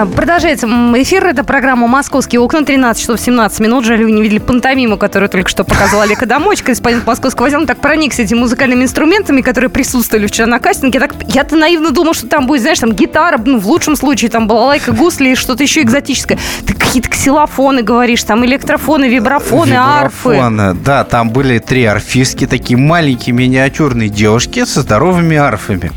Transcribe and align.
А, 0.00 0.06
продолжается 0.06 0.66
эфир. 0.66 1.26
Это 1.26 1.44
программа 1.44 1.86
«Московские 1.86 2.40
окна». 2.40 2.62
13 2.62 3.02
часов 3.02 3.20
17 3.20 3.60
минут. 3.60 3.84
Жаль, 3.84 4.02
вы 4.02 4.12
не 4.12 4.22
видели 4.22 4.38
пантомиму, 4.38 4.96
которую 4.96 5.28
только 5.28 5.50
что 5.50 5.62
показал 5.62 6.00
Олег 6.00 6.22
Адамович, 6.22 6.62
корреспондент 6.62 7.06
московского 7.06 7.48
отдела. 7.48 7.66
так 7.66 7.80
проникся 7.80 8.22
этими 8.22 8.38
музыкальными 8.38 8.84
инструментами, 8.84 9.42
которые 9.42 9.68
присутствовали 9.68 10.26
вчера 10.26 10.46
на 10.46 10.58
кастинге. 10.58 11.00
Я 11.00 11.06
так, 11.06 11.14
я-то 11.28 11.54
наивно 11.56 11.90
думал, 11.90 12.14
что 12.14 12.28
там 12.28 12.46
будет, 12.46 12.62
знаешь, 12.62 12.78
там 12.78 12.92
гитара, 12.92 13.36
ну, 13.44 13.58
в 13.58 13.66
лучшем 13.66 13.94
случае, 13.94 14.30
там 14.30 14.46
балалайка, 14.48 14.92
гусли 14.92 15.32
и 15.32 15.34
что-то 15.34 15.64
еще 15.64 15.82
экзотическое. 15.82 16.38
Ты 16.66 16.72
какие-то 16.72 17.10
ксилофоны 17.10 17.82
говоришь, 17.82 18.22
там 18.22 18.42
электрофоны, 18.46 19.06
вибрафоны, 19.06 19.74
арфы. 19.74 20.40
Да. 20.82 21.04
Там 21.04 21.28
были 21.28 21.58
три 21.58 21.84
арфистки, 21.84 22.46
такие 22.46 22.78
маленькие 22.78 23.34
миниатюрные 23.34 24.08
девушки 24.08 24.64
со 24.64 24.80
здоровыми 24.80 25.36
арфами. 25.36 25.92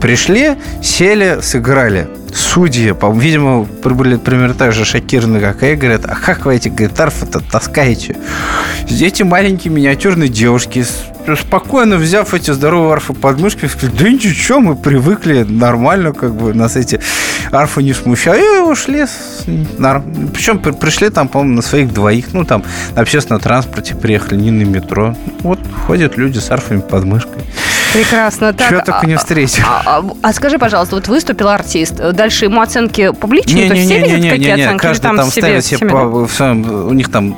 Пришли, 0.00 0.56
сели, 0.82 1.40
сыграли 1.42 2.08
судьи, 2.34 2.94
видимо, 3.14 3.62
были 3.64 4.16
примерно 4.16 4.54
так 4.54 4.72
же 4.72 4.84
шокированы, 4.84 5.40
как 5.40 5.62
и, 5.62 5.74
говорят, 5.74 6.04
а 6.06 6.14
как 6.16 6.44
вы 6.46 6.56
эти 6.56 6.68
гитарфы-то 6.68 7.40
таскаете? 7.40 8.16
Эти 8.88 9.22
маленькие 9.22 9.72
миниатюрные 9.72 10.28
девушки, 10.28 10.84
спокойно 11.38 11.96
взяв 11.96 12.34
эти 12.34 12.50
здоровые 12.50 12.94
арфы 12.94 13.12
под 13.12 13.38
мышкой, 13.40 13.68
сказали, 13.68 13.96
да 13.96 14.08
ничего, 14.08 14.60
мы 14.60 14.76
привыкли, 14.76 15.44
нормально, 15.48 16.12
как 16.12 16.34
бы 16.34 16.52
нас 16.54 16.76
эти 16.76 17.00
арфы 17.50 17.82
не 17.82 17.92
смущают. 17.92 18.42
И 18.42 18.60
ушли. 18.60 19.04
Причем 19.46 20.58
пришли 20.58 21.10
там, 21.10 21.28
по-моему, 21.28 21.56
на 21.56 21.62
своих 21.62 21.92
двоих, 21.92 22.32
ну, 22.32 22.44
там, 22.44 22.64
на 22.94 23.02
общественном 23.02 23.40
транспорте 23.40 23.94
приехали, 23.94 24.40
не 24.40 24.50
на 24.50 24.62
метро. 24.62 25.16
Вот 25.40 25.58
ходят 25.86 26.16
люди 26.16 26.38
с 26.38 26.50
арфами 26.50 26.80
под 26.80 27.04
мышкой. 27.04 27.42
Прекрасно. 27.92 28.52
Так, 28.52 28.70
Чего 28.70 28.80
только 28.80 29.06
не 29.06 29.16
встретил. 29.16 29.64
А, 29.66 29.82
а, 29.84 29.98
а, 29.98 30.14
а 30.22 30.32
скажи, 30.32 30.58
пожалуйста, 30.58 30.96
вот 30.96 31.08
выступил 31.08 31.48
артист, 31.48 31.94
дальше 31.94 32.46
ему 32.46 32.60
оценки 32.60 33.12
публичные? 33.12 33.68
Не, 33.68 33.80
не, 33.80 33.86
не, 33.86 34.00
не, 34.00 34.20
не, 34.20 34.38
не, 34.38 34.56
не, 34.56 34.78
каждый 34.78 35.02
там, 35.02 35.16
там 35.16 35.30
ставит 35.30 35.64
себе, 35.64 35.88
по, 35.88 36.26
в 36.26 36.32
своем, 36.32 36.88
у 36.88 36.92
них 36.92 37.10
там 37.10 37.36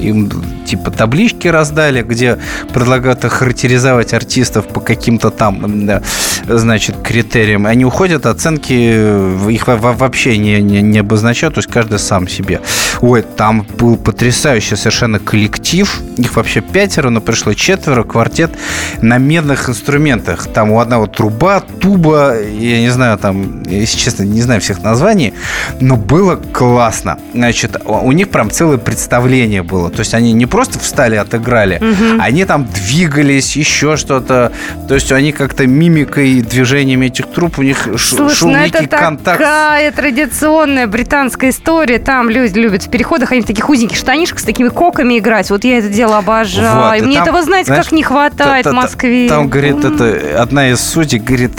им 0.00 0.30
типа 0.66 0.90
таблички 0.90 1.48
раздали, 1.48 2.02
где 2.02 2.38
предлагают 2.72 3.24
характеризовать 3.24 4.12
артистов 4.12 4.66
по 4.66 4.80
каким-то 4.80 5.30
там, 5.30 5.88
значит, 6.48 6.96
критериям. 7.02 7.66
Они 7.66 7.84
уходят, 7.84 8.26
оценки 8.26 8.72
их 9.50 9.68
вообще 9.68 10.38
не, 10.38 10.60
не, 10.60 10.82
не 10.82 10.98
обозначают, 10.98 11.54
то 11.54 11.58
есть 11.58 11.70
каждый 11.70 11.98
сам 11.98 12.28
себе. 12.28 12.60
Ой, 13.00 13.22
там 13.22 13.66
был 13.78 13.96
потрясающий 13.96 14.76
совершенно 14.76 15.18
коллектив, 15.18 16.00
их 16.16 16.36
вообще 16.36 16.60
пятеро, 16.60 17.10
но 17.10 17.20
пришло 17.20 17.54
четверо, 17.54 18.02
квартет 18.02 18.50
на 19.02 19.18
медных 19.18 19.68
инструментах. 19.68 20.46
Там 20.46 20.70
у 20.70 20.80
одного 20.80 21.06
труба, 21.06 21.60
туба, 21.60 22.36
я 22.40 22.80
не 22.80 22.90
знаю, 22.90 23.18
там, 23.18 23.62
если 23.64 23.98
честно, 23.98 24.24
не 24.24 24.42
знаю 24.42 24.60
всех 24.60 24.82
названий, 24.82 25.34
но 25.80 25.96
было 25.96 26.36
классно. 26.36 27.18
Значит, 27.34 27.76
у 27.84 28.12
них 28.12 28.30
прям 28.30 28.50
целое 28.50 28.78
представление 28.78 29.62
было. 29.62 29.85
То 29.90 30.00
есть 30.00 30.14
они 30.14 30.32
не 30.32 30.46
просто 30.46 30.78
встали, 30.78 31.16
отыграли. 31.16 31.76
Угу. 31.76 32.20
Они 32.20 32.44
там 32.44 32.66
двигались, 32.66 33.56
еще 33.56 33.96
что-то. 33.96 34.52
То 34.88 34.94
есть 34.94 35.10
они 35.12 35.32
как-то 35.32 35.66
мимикой, 35.66 36.40
движениями 36.40 37.06
этих 37.06 37.26
труп, 37.26 37.58
у 37.58 37.62
них 37.62 37.88
Слушай, 37.98 38.34
шел 38.34 38.50
ну 38.50 38.58
некий 38.58 38.84
это 38.84 38.98
контакт. 38.98 39.38
такая 39.38 39.92
традиционная 39.92 40.86
британская 40.86 41.50
история. 41.50 41.98
Там 41.98 42.30
люди 42.30 42.58
любят 42.58 42.82
в 42.82 42.90
переходах, 42.90 43.32
они 43.32 43.42
в 43.42 43.46
таких 43.46 43.68
узеньких 43.68 43.96
штанишках 43.96 44.40
с 44.40 44.44
такими 44.44 44.68
коками 44.68 45.18
играть. 45.18 45.50
Вот 45.50 45.64
я 45.64 45.78
это 45.78 45.88
дело 45.88 46.18
обожаю. 46.18 47.00
Вот, 47.00 47.06
Мне 47.06 47.16
там, 47.16 47.24
этого, 47.24 47.42
знаете, 47.42 47.66
знаешь, 47.66 47.84
как 47.84 47.92
не 47.92 48.02
хватает 48.02 48.66
в 48.66 48.72
Москве. 48.72 49.28
Там, 49.28 49.48
говорит, 49.48 49.84
это 49.84 50.40
одна 50.40 50.70
из 50.70 50.80
судей, 50.80 51.18
говорит, 51.18 51.52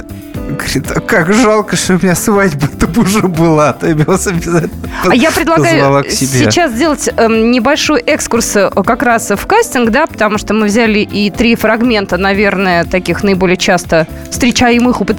Говорит, 0.49 0.91
а 0.95 0.99
как 0.99 1.33
жалко, 1.33 1.75
что 1.75 1.95
у 1.95 1.97
меня 1.97 2.15
свадьба-то 2.15 2.99
уже 2.99 3.27
была. 3.27 3.73
Ты 3.73 3.95
вас 3.95 4.27
обязательно 4.27 4.71
А 5.07 5.15
я 5.15 5.31
предлагаю 5.31 6.03
сейчас 6.09 6.71
сделать 6.71 7.09
э, 7.15 7.27
небольшой 7.27 8.01
экскурс 8.01 8.55
э, 8.55 8.69
как 8.85 9.03
раз 9.03 9.29
в 9.29 9.45
кастинг, 9.45 9.89
да, 9.91 10.07
потому 10.07 10.37
что 10.37 10.53
мы 10.53 10.67
взяли 10.67 10.99
и 10.99 11.29
три 11.29 11.55
фрагмента, 11.55 12.17
наверное, 12.17 12.85
таких 12.85 13.23
наиболее 13.23 13.57
часто 13.57 14.07
встречаемых 14.29 15.01
э, 15.01 15.13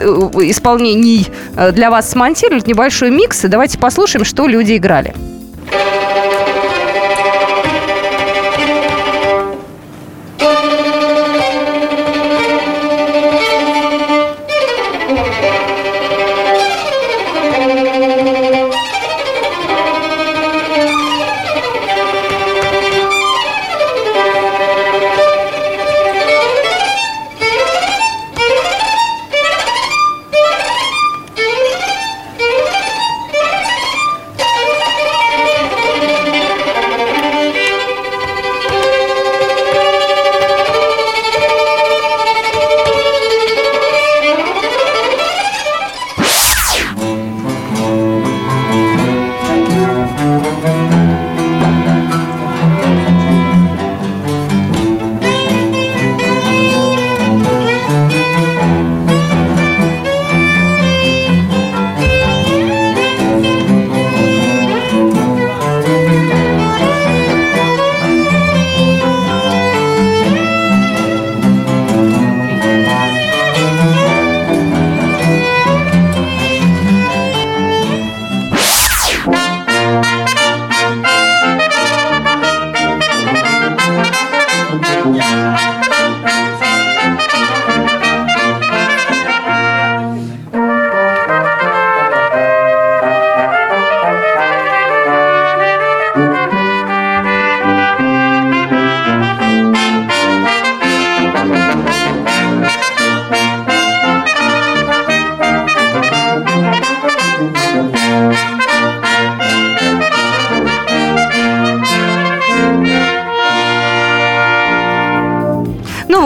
исполнений 0.50 1.28
э, 1.56 1.72
для 1.72 1.90
вас 1.90 2.10
смонтировали. 2.10 2.62
Небольшой 2.66 3.10
микс. 3.10 3.44
И 3.44 3.48
давайте 3.48 3.78
послушаем, 3.78 4.24
что 4.24 4.46
люди 4.46 4.76
играли. 4.76 5.14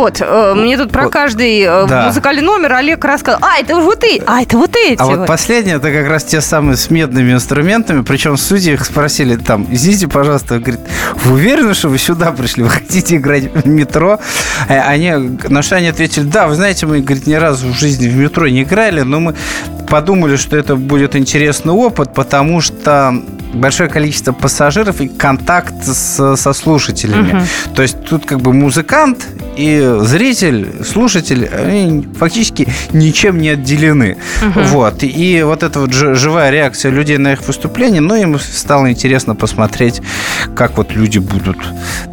Вот, 0.02 0.20
э, 0.20 0.54
мне 0.56 0.76
тут 0.76 0.90
про 0.90 1.08
каждый 1.08 1.60
э, 1.60 1.86
да. 1.86 2.06
музыкальный 2.06 2.42
номер 2.42 2.72
Олег 2.72 3.04
рассказал. 3.04 3.38
А, 3.40 3.60
это 3.60 3.76
вот 3.76 4.00
ты, 4.00 4.20
а, 4.26 4.42
это 4.42 4.58
вот 4.58 4.74
эти. 4.74 5.00
А 5.00 5.04
вот, 5.06 5.18
вот 5.18 5.26
последнее, 5.28 5.76
это 5.76 5.92
как 5.92 6.08
раз 6.08 6.24
те 6.24 6.40
самые 6.40 6.76
с 6.76 6.90
медными 6.90 7.32
инструментами, 7.32 8.02
причем 8.02 8.36
судьи 8.36 8.72
их 8.72 8.84
спросили 8.84 9.36
там, 9.36 9.64
извините, 9.70 10.08
пожалуйста, 10.08 10.58
говорит, 10.58 10.80
вы 11.22 11.34
уверены, 11.34 11.74
что 11.74 11.88
вы 11.88 11.98
сюда 11.98 12.32
пришли, 12.32 12.64
вы 12.64 12.70
хотите 12.70 13.16
играть 13.16 13.44
в 13.54 13.68
метро? 13.68 14.18
Э, 14.68 14.80
они, 14.80 15.38
на 15.48 15.62
что 15.62 15.76
они 15.76 15.86
ответили, 15.86 16.24
да, 16.24 16.48
вы 16.48 16.56
знаете, 16.56 16.86
мы, 16.86 17.00
говорит, 17.00 17.28
ни 17.28 17.34
разу 17.34 17.68
в 17.68 17.78
жизни 17.78 18.08
в 18.08 18.16
метро 18.16 18.48
не 18.48 18.64
играли, 18.64 19.02
но 19.02 19.20
мы 19.20 19.36
подумали, 19.88 20.34
что 20.34 20.56
это 20.56 20.74
будет 20.74 21.14
интересный 21.14 21.72
опыт, 21.72 22.12
потому 22.12 22.60
что 22.60 23.14
большое 23.52 23.88
количество 23.88 24.32
пассажиров 24.32 25.00
и 25.00 25.08
контакт 25.08 25.74
с, 25.84 26.36
со 26.36 26.52
слушателями. 26.52 27.32
Угу. 27.32 27.74
То 27.74 27.82
есть 27.82 28.04
тут 28.04 28.26
как 28.26 28.40
бы 28.40 28.52
музыкант 28.52 29.26
и 29.56 29.98
зритель, 30.00 30.84
слушатель, 30.84 31.48
они 31.48 32.08
фактически 32.18 32.68
ничем 32.92 33.38
не 33.38 33.50
отделены. 33.50 34.16
Угу. 34.42 34.60
Вот. 34.60 35.02
И 35.02 35.42
вот 35.42 35.62
эта 35.62 35.80
вот 35.80 35.92
живая 35.92 36.50
реакция 36.50 36.90
людей 36.90 37.18
на 37.18 37.32
их 37.32 37.46
выступление, 37.46 38.00
ну, 38.00 38.14
им 38.14 38.38
стало 38.38 38.90
интересно 38.90 39.34
посмотреть, 39.34 40.00
как 40.54 40.76
вот 40.76 40.92
люди 40.92 41.18
будут 41.18 41.58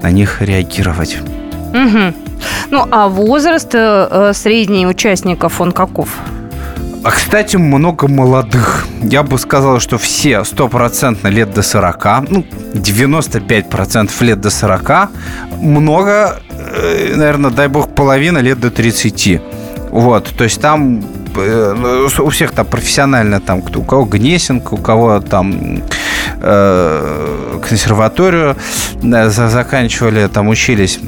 на 0.02 0.12
них 0.12 0.42
реагировать. 0.42 1.18
Угу. 1.74 2.14
Ну, 2.72 2.88
а 2.92 3.08
возраст 3.08 3.74
э, 3.74 4.08
э 4.12 4.34
средний 4.34 4.88
участников, 4.88 5.62
он 5.62 5.72
каков? 5.72 6.10
А, 7.02 7.12
кстати, 7.12 7.56
много 7.58 8.08
молодых. 8.10 8.86
Я 9.02 9.24
бы 9.24 9.40
сказал, 9.40 9.80
что 9.80 9.98
все 9.98 10.44
стопроцентно 10.44 11.30
лет 11.30 11.54
до 11.54 11.62
40, 11.62 12.30
ну, 12.30 12.46
95% 12.74 14.12
лет 14.24 14.42
до 14.42 14.50
40. 14.50 15.10
Много, 15.62 16.42
э, 16.50 17.14
наверное, 17.16 17.52
дай 17.52 17.68
бог, 17.70 17.96
половина 17.96 18.40
лет 18.40 18.60
до 18.60 18.70
30. 18.70 19.42
Вот, 19.92 20.30
то 20.38 20.44
есть 20.44 20.62
там 20.62 21.02
э, 21.38 22.08
у 22.20 22.30
всех 22.30 22.52
там 22.52 22.66
профессионально, 22.66 23.40
там, 23.40 23.64
у 23.76 23.84
кого 23.84 24.04
Гнесинг, 24.04 24.74
у 24.74 24.78
кого 24.78 25.22
там 25.22 25.82
э, 26.42 27.60
консерваторию 27.68 28.58
заканчивали, 29.02 30.28
там 30.28 30.50
учились 30.50 31.00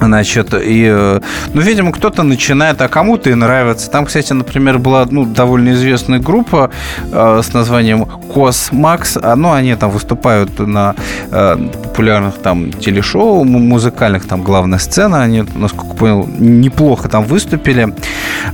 Значит, 0.00 0.54
и, 0.54 0.86
э, 0.90 1.20
ну, 1.52 1.60
видимо, 1.60 1.92
кто-то 1.92 2.22
начинает, 2.22 2.80
а 2.80 2.88
кому-то 2.88 3.30
и 3.30 3.34
нравится. 3.34 3.90
Там, 3.90 4.06
кстати, 4.06 4.32
например, 4.32 4.78
была 4.78 5.06
ну, 5.10 5.24
довольно 5.24 5.70
известная 5.70 6.18
группа 6.18 6.70
э, 7.12 7.40
с 7.42 7.52
названием 7.52 8.06
Космакс. 8.06 9.18
А, 9.20 9.36
ну, 9.36 9.52
они 9.52 9.74
там 9.74 9.90
выступают 9.90 10.58
на 10.58 10.94
э, 11.30 11.56
популярных 11.82 12.38
там 12.38 12.72
телешоу 12.72 13.44
музыкальных, 13.44 14.26
там 14.26 14.42
главная 14.42 14.78
сцена. 14.78 15.22
Они, 15.22 15.44
насколько 15.54 15.94
понял, 15.94 16.26
неплохо 16.38 17.08
там 17.08 17.24
выступили. 17.24 17.94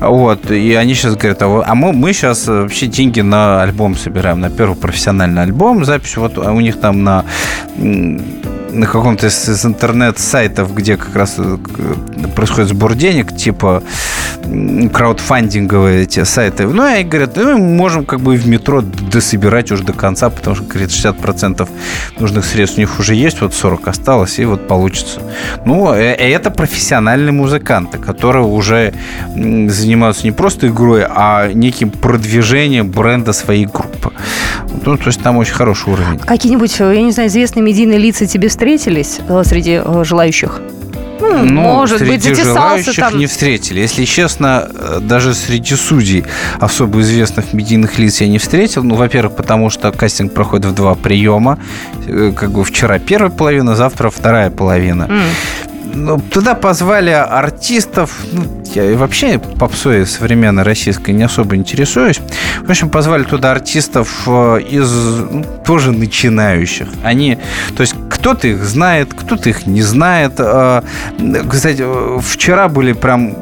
Вот, 0.00 0.50
и 0.50 0.74
они 0.74 0.94
сейчас 0.94 1.14
говорят, 1.14 1.42
а, 1.42 1.62
а 1.64 1.74
мы, 1.74 1.92
мы 1.92 2.12
сейчас 2.12 2.48
вообще 2.48 2.86
деньги 2.86 3.20
на 3.20 3.62
альбом 3.62 3.96
собираем, 3.96 4.40
на 4.40 4.50
первый 4.50 4.76
профессиональный 4.76 5.42
альбом. 5.42 5.84
Запись 5.84 6.16
вот 6.16 6.38
у 6.38 6.60
них 6.60 6.80
там 6.80 7.04
на 7.04 7.24
на 8.76 8.86
каком-то 8.86 9.26
из, 9.26 9.64
интернет-сайтов, 9.64 10.74
где 10.74 10.96
как 10.96 11.14
раз 11.16 11.34
э, 11.38 11.56
происходит 12.34 12.70
сбор 12.70 12.94
денег, 12.94 13.36
типа 13.36 13.82
краудфандинговые 14.92 16.02
эти 16.02 16.24
сайты. 16.24 16.66
Ну, 16.66 16.86
и 16.96 17.02
говорят, 17.02 17.36
ну, 17.36 17.58
мы 17.58 17.58
можем 17.58 18.04
как 18.04 18.20
бы 18.20 18.36
в 18.36 18.46
метро 18.46 18.82
дособирать 18.82 19.72
уже 19.72 19.82
до 19.82 19.92
конца, 19.92 20.30
потому 20.30 20.56
что, 20.56 20.64
говорит, 20.64 20.90
60% 20.90 21.68
нужных 22.18 22.44
средств 22.44 22.78
у 22.78 22.80
них 22.80 22.98
уже 22.98 23.14
есть, 23.14 23.40
вот 23.40 23.54
40 23.54 23.88
осталось, 23.88 24.38
и 24.38 24.44
вот 24.44 24.66
получится. 24.66 25.20
Ну, 25.64 25.92
э, 25.92 26.14
это 26.14 26.50
профессиональные 26.50 27.32
музыканты, 27.32 27.98
которые 27.98 28.44
уже 28.44 28.92
занимаются 29.34 30.24
не 30.24 30.32
просто 30.32 30.68
игрой, 30.68 31.04
а 31.08 31.52
неким 31.52 31.90
продвижением 31.90 32.90
бренда 32.90 33.32
своей 33.32 33.66
группы. 33.66 34.12
Ну, 34.84 34.96
то 34.96 35.06
есть 35.06 35.20
там 35.22 35.36
очень 35.36 35.54
хороший 35.54 35.92
уровень. 35.92 36.18
Какие-нибудь, 36.18 36.80
э, 36.80 36.94
я 36.94 37.02
не 37.02 37.12
знаю, 37.12 37.28
известные 37.28 37.62
медийные 37.62 37.98
лица 37.98 38.26
тебе 38.26 38.48
встретились 38.48 39.20
э, 39.28 39.42
среди 39.44 39.80
э, 39.84 40.04
желающих? 40.04 40.60
Ну, 41.20 41.44
ну, 41.44 41.62
может 41.62 41.98
среди 41.98 42.12
быть, 42.12 42.22
затесался 42.24 42.92
там. 42.94 43.18
не 43.18 43.26
встретили. 43.26 43.80
Если 43.80 44.04
честно, 44.04 44.68
даже 45.00 45.34
среди 45.34 45.74
судей 45.74 46.24
особо 46.60 47.00
известных 47.00 47.52
медийных 47.52 47.98
лиц 47.98 48.20
я 48.20 48.28
не 48.28 48.38
встретил. 48.38 48.82
Ну, 48.84 48.94
во-первых, 48.94 49.36
потому 49.36 49.70
что 49.70 49.92
кастинг 49.92 50.32
проходит 50.32 50.66
в 50.66 50.74
два 50.74 50.94
приема. 50.94 51.58
Как 52.36 52.50
бы 52.50 52.64
вчера 52.64 52.98
первая 52.98 53.30
половина, 53.30 53.76
завтра 53.76 54.10
вторая 54.10 54.50
половина. 54.50 55.04
Mm 55.04 55.75
ну, 55.94 56.20
туда 56.20 56.54
позвали 56.54 57.10
артистов. 57.10 58.18
Ну, 58.32 58.44
я 58.74 58.96
вообще 58.96 59.38
попсой 59.38 60.06
современной 60.06 60.62
российской 60.62 61.12
не 61.12 61.22
особо 61.22 61.56
интересуюсь. 61.56 62.20
В 62.62 62.70
общем, 62.70 62.90
позвали 62.90 63.24
туда 63.24 63.52
артистов 63.52 64.24
э, 64.26 64.60
из 64.68 64.90
ну, 64.92 65.44
тоже 65.64 65.92
начинающих. 65.92 66.88
Они, 67.02 67.38
то 67.76 67.80
есть 67.80 67.94
кто-то 68.10 68.48
их 68.48 68.64
знает, 68.64 69.14
кто-то 69.14 69.48
их 69.48 69.66
не 69.66 69.82
знает. 69.82 70.34
Э, 70.38 70.82
кстати, 71.48 71.84
вчера 72.20 72.68
были 72.68 72.92
прям 72.92 73.36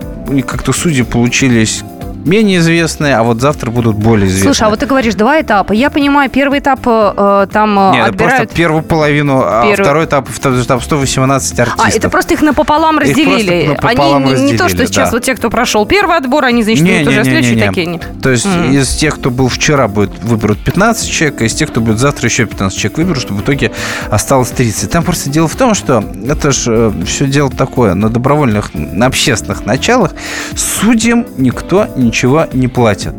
как-то 0.47 0.73
судьи 0.73 1.03
получились 1.03 1.85
менее 2.25 2.59
известные, 2.59 3.17
а 3.17 3.23
вот 3.23 3.41
завтра 3.41 3.71
будут 3.71 3.97
более 3.97 4.27
известные. 4.27 4.55
Слушай, 4.55 4.67
а 4.67 4.71
вот 4.71 4.81
ты 4.81 4.87
говоришь 4.87 5.15
два 5.15 5.41
этапа. 5.41 5.73
Я 5.73 5.91
понимаю, 5.91 6.31
первый 6.31 6.59
этап 6.59 6.81
э, 6.85 7.47
там 7.53 7.79
э, 7.79 7.93
Нет, 7.93 8.09
отбирают... 8.09 8.37
просто 8.37 8.57
первую 8.57 8.83
половину, 8.83 9.41
первый... 9.41 9.73
а 9.73 9.83
второй 9.83 10.05
этап, 10.07 10.29
второй 10.29 10.63
этап 10.63 10.83
118 10.83 11.61
артистов. 11.61 11.87
А, 11.87 11.91
это 11.91 12.09
просто 12.09 12.35
их 12.35 12.43
напополам 12.43 12.99
разделили. 12.99 13.63
Их 13.63 13.69
напополам 13.69 14.25
они 14.25 14.33
разделили, 14.33 14.53
не 14.53 14.59
то, 14.59 14.69
что 14.69 14.87
сейчас 14.87 15.11
да. 15.11 15.17
вот 15.17 15.25
те, 15.25 15.35
кто 15.35 15.51
прошел 15.51 15.87
первый 15.87 16.17
отбор, 16.17 16.45
они, 16.45 16.63
значит, 16.63 16.83
не, 16.83 16.93
будут 16.93 17.03
не, 17.03 17.09
уже 17.09 17.19
не, 17.19 17.25
следующие 17.25 17.55
не, 17.55 17.61
не. 17.61 17.69
такие. 17.69 18.01
То 18.23 18.31
есть 18.31 18.47
mm. 18.47 18.75
из 18.75 18.89
тех, 18.97 19.17
кто 19.17 19.31
был 19.31 19.49
вчера, 19.49 19.89
будет 19.89 20.23
выберут 20.23 20.59
15 20.65 21.11
человек, 21.11 21.41
а 21.43 21.45
из 21.45 21.55
тех, 21.55 21.71
кто 21.71 21.81
будет 21.81 21.99
завтра, 21.99 22.29
еще 22.29 22.47
15 22.47 22.79
человек 22.79 22.99
выберут, 22.99 23.21
чтобы 23.21 23.41
в 23.41 23.45
итоге 23.45 23.73
осталось 24.11 24.51
30. 24.51 24.91
Там 24.91 25.05
просто 25.05 25.31
дело 25.31 25.49
в 25.49 25.57
том, 25.57 25.75
что 25.75 26.05
это 26.27 26.53
же 26.53 26.93
э, 26.95 27.05
все 27.05 27.27
дело 27.27 27.51
такое, 27.51 27.95
на 27.95 28.09
добровольных, 28.09 28.71
на 28.75 29.07
общественных 29.07 29.67
началах 29.67 30.13
судьям 30.57 31.27
никто 31.37 31.89
ничего 31.97 32.14
не 32.53 32.69
платит 32.69 32.85
платят. 32.85 33.15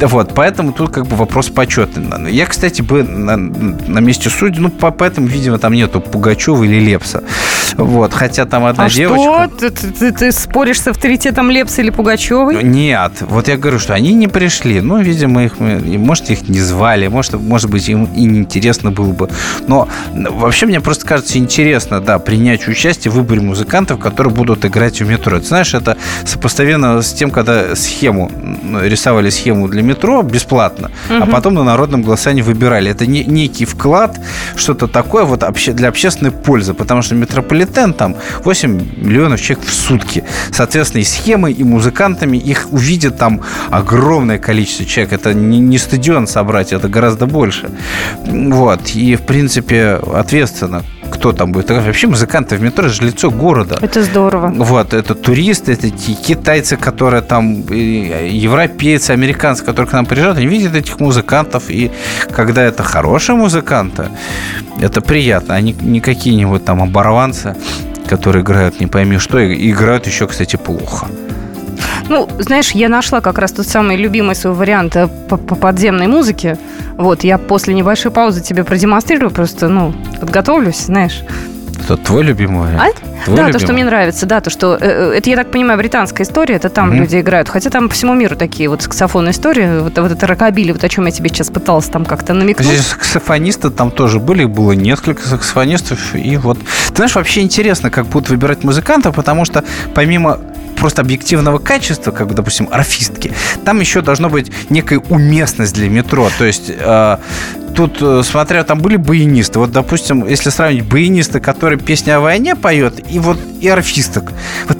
Вот, 0.00 0.34
поэтому 0.34 0.72
тут 0.72 0.90
как 0.90 1.06
бы 1.06 1.16
вопрос 1.16 1.48
почетный. 1.48 2.32
Я, 2.32 2.46
кстати, 2.46 2.82
бы 2.82 3.02
на, 3.04 3.36
на 3.36 4.00
месте 4.00 4.30
судьи, 4.30 4.60
ну, 4.60 4.68
по, 4.68 4.90
поэтому, 4.90 5.26
видимо, 5.28 5.58
там 5.58 5.74
нету 5.74 6.00
Пугачева 6.00 6.64
или 6.64 6.80
Лепса. 6.80 7.22
Вот, 7.76 8.12
хотя 8.12 8.44
там 8.44 8.64
одна 8.64 8.84
а 8.84 8.90
девочка... 8.90 9.48
что? 9.58 9.70
Ты, 9.70 9.70
ты, 9.70 10.12
ты 10.12 10.32
споришь 10.32 10.80
с 10.80 10.86
авторитетом 10.86 11.50
Лепса 11.50 11.82
или 11.82 11.90
Пугачевой? 11.90 12.62
Нет, 12.62 13.12
вот 13.20 13.48
я 13.48 13.56
говорю, 13.56 13.78
что 13.78 13.94
они 13.94 14.12
не 14.12 14.28
пришли. 14.28 14.80
Ну, 14.80 15.00
видимо, 15.00 15.44
их, 15.44 15.58
может, 15.58 16.30
их 16.30 16.48
не 16.48 16.60
звали, 16.60 17.08
может, 17.08 17.34
может 17.34 17.70
быть, 17.70 17.88
им 17.88 18.04
и 18.04 18.24
неинтересно 18.24 18.90
было 18.90 19.12
бы. 19.12 19.28
Но 19.66 19.88
вообще 20.12 20.66
мне 20.66 20.80
просто 20.80 21.06
кажется 21.06 21.38
интересно, 21.38 22.00
да, 22.00 22.18
принять 22.18 22.68
участие 22.68 23.10
в 23.10 23.14
выборе 23.14 23.40
музыкантов, 23.40 23.98
которые 23.98 24.32
будут 24.32 24.64
играть 24.64 25.00
в 25.00 25.08
метро. 25.08 25.38
Ты 25.38 25.46
знаешь, 25.46 25.74
это 25.74 25.96
сопоставимо 26.24 27.02
с 27.02 27.12
тем, 27.12 27.30
когда 27.30 27.74
схему, 27.74 28.30
рисовали 28.82 29.30
схему 29.30 29.68
для 29.68 29.82
метро 29.82 30.22
бесплатно, 30.22 30.90
угу. 31.08 31.22
а 31.22 31.26
потом 31.26 31.54
на 31.54 31.64
народном 31.64 32.02
голосовании 32.02 32.42
выбирали. 32.42 32.90
Это 32.90 33.06
не, 33.06 33.24
некий 33.24 33.64
вклад, 33.64 34.18
что-то 34.56 34.86
такое 34.86 35.24
вот 35.24 35.44
для 35.74 35.88
общественной 35.88 36.30
пользы, 36.30 36.74
потому 36.74 37.02
что 37.02 37.14
метрополитен 37.62 37.92
там 37.94 38.16
8 38.44 38.70
миллионов 38.96 39.40
человек 39.40 39.66
в 39.66 39.72
сутки. 39.72 40.24
Соответственно, 40.52 41.02
и 41.02 41.04
схемы, 41.04 41.52
и 41.52 41.64
музыкантами 41.64 42.36
их 42.36 42.68
увидят 42.72 43.18
там 43.18 43.40
огромное 43.70 44.38
количество 44.38 44.84
человек. 44.84 45.12
Это 45.12 45.34
не, 45.34 45.58
не 45.58 45.78
стадион 45.78 46.26
собрать, 46.26 46.72
это 46.72 46.88
гораздо 46.88 47.26
больше. 47.26 47.70
Вот. 48.26 48.90
И, 48.94 49.16
в 49.16 49.22
принципе, 49.22 50.00
ответственно 50.14 50.82
кто 51.12 51.32
там 51.32 51.52
будет. 51.52 51.70
Вообще 51.70 52.06
музыканты 52.06 52.56
в 52.56 52.62
метро– 52.62 52.86
это 52.86 52.94
же 52.94 53.04
лицо 53.04 53.30
города. 53.30 53.78
Это 53.80 54.02
здорово. 54.02 54.52
Вот, 54.56 54.94
это 54.94 55.14
туристы, 55.14 55.72
это 55.72 55.90
китайцы, 55.90 56.76
которые 56.76 57.22
там, 57.22 57.62
европейцы, 57.70 59.10
американцы, 59.10 59.64
которые 59.64 59.86
к 59.86 59.92
нам 59.92 60.06
приезжают, 60.06 60.38
они 60.38 60.46
видят 60.46 60.74
этих 60.74 61.00
музыкантов, 61.00 61.70
и 61.70 61.90
когда 62.30 62.62
это 62.62 62.82
хорошие 62.82 63.36
музыканты, 63.36 64.04
это 64.80 65.00
приятно, 65.00 65.54
они 65.54 65.76
не 65.80 66.00
какие-нибудь 66.00 66.64
там 66.64 66.82
оборванцы, 66.82 67.54
которые 68.08 68.42
играют 68.42 68.80
не 68.80 68.86
пойми 68.86 69.18
что, 69.18 69.38
и 69.38 69.70
играют 69.70 70.06
еще, 70.06 70.26
кстати, 70.26 70.56
плохо. 70.56 71.06
Ну, 72.12 72.28
знаешь, 72.40 72.72
я 72.72 72.90
нашла 72.90 73.22
как 73.22 73.38
раз 73.38 73.52
тот 73.52 73.66
самый 73.66 73.96
любимый 73.96 74.34
свой 74.34 74.52
вариант 74.52 74.96
э, 74.96 75.08
по, 75.30 75.38
по 75.38 75.54
подземной 75.54 76.08
музыке. 76.08 76.58
Вот, 76.98 77.24
я 77.24 77.38
после 77.38 77.72
небольшой 77.72 78.10
паузы 78.10 78.42
тебе 78.42 78.64
продемонстрирую, 78.64 79.30
просто, 79.30 79.68
ну, 79.68 79.94
подготовлюсь, 80.20 80.76
знаешь. 80.76 81.22
Это 81.82 81.96
твой 81.96 82.22
любимый 82.22 82.66
вариант? 82.66 82.96
А? 83.02 83.24
Твой 83.24 83.36
да, 83.36 83.42
любимый? 83.44 83.52
то, 83.52 83.58
что 83.60 83.72
мне 83.72 83.84
нравится, 83.86 84.26
да, 84.26 84.42
то, 84.42 84.50
что 84.50 84.76
э, 84.78 84.78
э, 84.82 85.14
это, 85.16 85.30
я 85.30 85.36
так 85.36 85.50
понимаю, 85.50 85.78
британская 85.78 86.24
история, 86.24 86.56
это 86.56 86.68
там 86.68 86.92
mm-hmm. 86.92 86.98
люди 86.98 87.18
играют, 87.18 87.48
хотя 87.48 87.70
там 87.70 87.88
по 87.88 87.94
всему 87.94 88.12
миру 88.12 88.36
такие 88.36 88.68
вот 88.68 88.82
саксофонные 88.82 89.32
истории, 89.32 89.80
вот, 89.80 89.96
вот 89.96 90.12
это 90.12 90.26
рокобили, 90.26 90.72
вот 90.72 90.84
о 90.84 90.90
чем 90.90 91.06
я 91.06 91.12
тебе 91.12 91.30
сейчас 91.30 91.48
пыталась 91.48 91.86
там 91.86 92.04
как-то 92.04 92.34
намекнуть. 92.34 92.66
Здесь 92.66 92.88
саксофонисты 92.88 93.70
там 93.70 93.90
тоже 93.90 94.20
были, 94.20 94.44
было 94.44 94.72
несколько 94.72 95.26
саксофонистов, 95.26 96.14
и 96.14 96.36
вот, 96.36 96.58
ты 96.58 96.96
знаешь, 96.96 97.14
вообще 97.14 97.40
интересно, 97.40 97.88
как 97.88 98.04
будут 98.04 98.28
выбирать 98.28 98.64
музыкантов, 98.64 99.16
потому 99.16 99.46
что 99.46 99.64
помимо 99.94 100.38
просто 100.82 101.02
объективного 101.02 101.58
качества, 101.58 102.10
как, 102.10 102.26
бы, 102.26 102.34
допустим, 102.34 102.68
орфистки, 102.72 103.32
там 103.64 103.78
еще 103.78 104.02
должно 104.02 104.28
быть 104.28 104.50
некая 104.68 104.98
уместность 104.98 105.74
для 105.74 105.88
метро. 105.88 106.28
То 106.36 106.44
есть 106.44 106.64
э, 106.68 107.18
тут, 107.76 107.98
э, 108.00 108.22
смотря, 108.24 108.64
там 108.64 108.80
были 108.80 108.96
баянисты. 108.96 109.60
Вот, 109.60 109.70
допустим, 109.70 110.26
если 110.26 110.50
сравнить 110.50 110.84
баяниста, 110.84 111.38
который 111.38 111.78
песни 111.78 112.10
о 112.10 112.18
войне 112.18 112.56
поет, 112.56 113.00
и 113.08 113.20
вот 113.20 113.38
и 113.60 113.68
орфисток. 113.68 114.32
Вот 114.66 114.78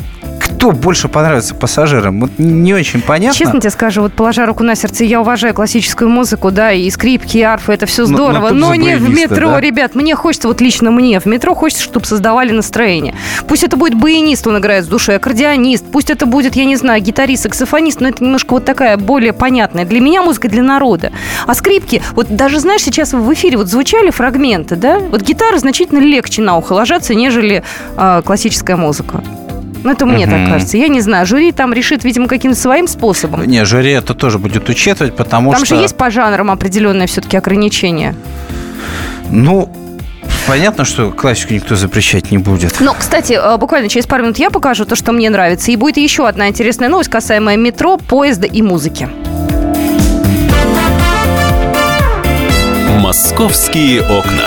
кто 0.57 0.71
больше 0.71 1.09
понравится 1.09 1.55
пассажирам? 1.55 2.21
Вот 2.21 2.31
не 2.39 2.75
очень 2.75 3.01
понятно. 3.01 3.37
Честно 3.37 3.61
тебе 3.61 3.71
скажу, 3.71 4.03
вот 4.03 4.13
положа 4.13 4.47
руку 4.47 4.63
на 4.63 4.75
сердце, 4.75 5.05
я 5.05 5.21
уважаю 5.21 5.55
классическую 5.55 6.09
музыку, 6.09 6.51
да, 6.51 6.73
и 6.73 6.89
скрипки, 6.91 7.39
и 7.39 7.43
арфы, 7.43 7.73
это 7.73 7.87
все 7.87 8.05
здорово, 8.05 8.51
но, 8.51 8.55
но, 8.55 8.69
но 8.69 8.75
не 8.75 8.97
в 8.97 9.09
метро, 9.09 9.51
да? 9.51 9.61
ребят. 9.61 9.95
Мне 9.95 10.15
хочется, 10.15 10.49
вот 10.49 10.61
лично 10.61 10.91
мне, 10.91 11.19
в 11.21 11.27
метро 11.27 11.55
хочется, 11.55 11.83
чтобы 11.83 12.07
создавали 12.07 12.53
настроение. 12.53 13.15
Пусть 13.49 13.65
это 13.65 13.77
будет 13.77 13.95
баянист, 13.95 14.47
он 14.47 14.59
играет 14.59 14.85
с 14.85 14.89
душой, 14.89 15.17
аккордеонист, 15.17 15.87
пусть 15.91 16.11
это 16.11 16.27
будет, 16.27 16.55
я 16.55 16.65
не 16.65 16.77
знаю, 16.77 17.03
гитарист, 17.03 17.43
саксофонист, 17.45 18.01
но 18.01 18.09
это 18.09 18.23
немножко 18.23 18.53
вот 18.53 18.65
такая 18.65 18.97
более 18.97 19.33
понятная. 19.33 19.85
Для 19.85 20.01
меня 20.01 20.23
музыка 20.23 20.49
для 20.49 20.63
народа. 20.63 21.13
А 21.47 21.55
скрипки, 21.55 22.03
вот 22.13 22.29
даже, 22.29 22.61
знаешь, 22.61 22.83
сейчас 22.83 23.13
в 23.13 23.33
эфире 23.35 23.57
вот 23.57 23.69
звучали 23.69 24.11
фрагменты, 24.11 24.77
да? 24.77 24.99
Вот 24.99 25.23
гитара 25.23 25.59
значительно 25.59 25.99
легче 25.99 26.43
на 26.43 26.57
ухо 26.57 26.75
ложатся, 26.75 27.15
нежели 27.15 27.63
э, 27.97 28.23
классическая 28.25 28.77
музыка. 28.77 29.23
Ну, 29.83 29.91
это 29.91 30.07
мне 30.07 30.27
так 30.27 30.49
кажется. 30.49 30.77
Я 30.77 30.89
не 30.89 31.01
знаю, 31.01 31.27
жюри 31.27 31.53
там 31.53 31.73
решит, 31.73 32.05
видимо, 32.05 32.29
каким-то 32.29 32.59
своим 32.59 32.89
способом. 32.89 33.45
Не, 33.45 33.65
жюри 33.65 33.91
это 33.91 34.15
тоже 34.15 34.39
будет 34.39 34.69
учитывать, 34.69 35.17
потому 35.17 35.53
Там 35.53 35.65
что... 35.65 35.77
же 35.77 35.83
есть 35.83 35.97
по 35.97 36.11
жанрам 36.11 36.51
определенное 36.51 37.07
все-таки 37.07 37.37
ограничение. 37.37 38.15
Ну, 39.31 39.71
Понятно, 40.47 40.85
что 40.85 41.11
классику 41.13 41.55
никто 41.55 41.77
запрещать 41.77 42.33
не 42.33 42.39
будет. 42.39 42.81
Но, 42.81 42.95
кстати, 42.95 43.35
э, 43.35 43.57
буквально 43.59 43.89
через 43.89 44.07
пару 44.07 44.25
минут 44.25 44.39
я 44.39 44.51
покажу 44.51 44.85
то, 44.85 44.97
что 44.97 45.13
мне 45.13 45.31
нравится. 45.31 45.71
И 45.71 45.77
будет 45.77 45.99
еще 45.99 46.27
одна 46.27 46.49
интересная 46.49 46.89
новость, 46.89 47.11
касаемая 47.11 47.57
метро, 47.57 47.97
поезда 47.97 48.47
и 48.47 48.61
музыки. 48.61 49.09
Московские 52.99 54.03
окна. 54.03 54.47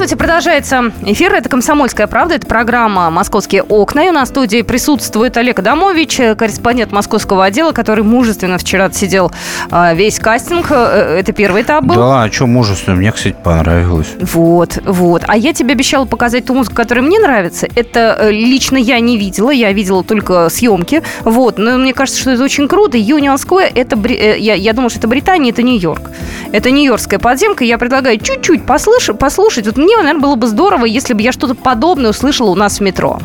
Здравствуйте, 0.00 0.18
продолжается 0.18 0.92
эфир. 1.04 1.34
Это 1.34 1.50
«Комсомольская 1.50 2.06
правда», 2.06 2.36
это 2.36 2.46
программа 2.46 3.10
«Московские 3.10 3.62
окна». 3.64 4.06
И 4.06 4.08
у 4.08 4.12
нас 4.12 4.30
в 4.30 4.32
студии 4.32 4.62
присутствует 4.62 5.36
Олег 5.36 5.58
Адамович, 5.58 6.38
корреспондент 6.38 6.90
московского 6.90 7.44
отдела, 7.44 7.72
который 7.72 8.02
мужественно 8.02 8.56
вчера 8.56 8.90
сидел 8.90 9.30
а, 9.70 9.92
весь 9.92 10.18
кастинг. 10.18 10.68
Э, 10.70 11.18
это 11.18 11.34
первый 11.34 11.60
этап 11.60 11.84
был. 11.84 11.96
Да, 11.96 12.22
а 12.22 12.32
что 12.32 12.46
мужественно? 12.46 12.96
Мне, 12.96 13.12
кстати, 13.12 13.36
понравилось. 13.44 14.08
Вот, 14.22 14.78
вот. 14.86 15.24
А 15.26 15.36
я 15.36 15.52
тебе 15.52 15.72
обещала 15.72 16.06
показать 16.06 16.46
ту 16.46 16.54
музыку, 16.54 16.76
которая 16.76 17.04
мне 17.04 17.18
нравится. 17.18 17.68
Это 17.74 18.16
э, 18.20 18.30
лично 18.30 18.78
я 18.78 19.00
не 19.00 19.18
видела, 19.18 19.50
я 19.50 19.70
видела 19.70 20.02
только 20.02 20.48
съемки. 20.48 21.02
Вот, 21.24 21.58
но 21.58 21.76
мне 21.76 21.92
кажется, 21.92 22.18
что 22.18 22.30
это 22.30 22.42
очень 22.42 22.68
круто. 22.68 22.96
Union 22.96 23.36
Square, 23.36 23.70
это, 23.74 23.98
э, 24.08 24.38
я, 24.38 24.54
я 24.54 24.72
думаю, 24.72 24.88
что 24.88 24.98
это 25.00 25.08
Британия, 25.08 25.52
это 25.52 25.62
Нью-Йорк. 25.62 26.10
Это 26.52 26.70
нью-йоркская 26.70 27.18
подземка. 27.18 27.64
Я 27.64 27.78
предлагаю 27.78 28.18
чуть-чуть 28.18 28.66
послушать, 28.66 29.18
послушать. 29.18 29.66
Вот 29.66 29.76
мне, 29.76 29.89
наверное, 29.98 30.22
было 30.22 30.34
бы 30.36 30.46
здорово, 30.46 30.84
если 30.84 31.14
бы 31.14 31.22
я 31.22 31.32
что-то 31.32 31.54
подобное 31.54 32.10
услышала 32.10 32.50
у 32.50 32.54
нас 32.54 32.78
в 32.78 32.80
метро. 32.82 33.18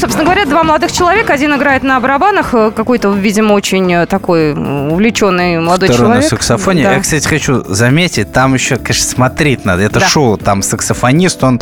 Собственно 0.00 0.24
говоря, 0.24 0.46
два 0.46 0.64
молодых 0.64 0.90
человека. 0.92 1.32
Один 1.34 1.54
играет 1.54 1.82
на 1.82 2.00
барабанах, 2.00 2.54
э, 2.54 2.70
какой-то, 2.74 3.12
видимо, 3.12 3.52
очень 3.52 3.92
э, 3.92 4.06
такой 4.06 4.52
увлеченный 4.52 5.60
молодой 5.60 5.88
Второй 5.88 6.06
человек. 6.08 6.24
на 6.24 6.28
саксофоне. 6.30 6.82
Да. 6.84 6.92
Я, 6.94 7.00
кстати, 7.00 7.26
хочу 7.28 7.62
заметить, 7.64 8.32
там 8.32 8.54
еще, 8.54 8.76
конечно, 8.76 9.04
смотреть 9.04 9.64
надо. 9.64 9.82
Это 9.82 10.00
Да. 10.00 10.06
шоу, 10.08 10.36
там 10.38 10.62
саксофонист, 10.62 11.44
он 11.44 11.60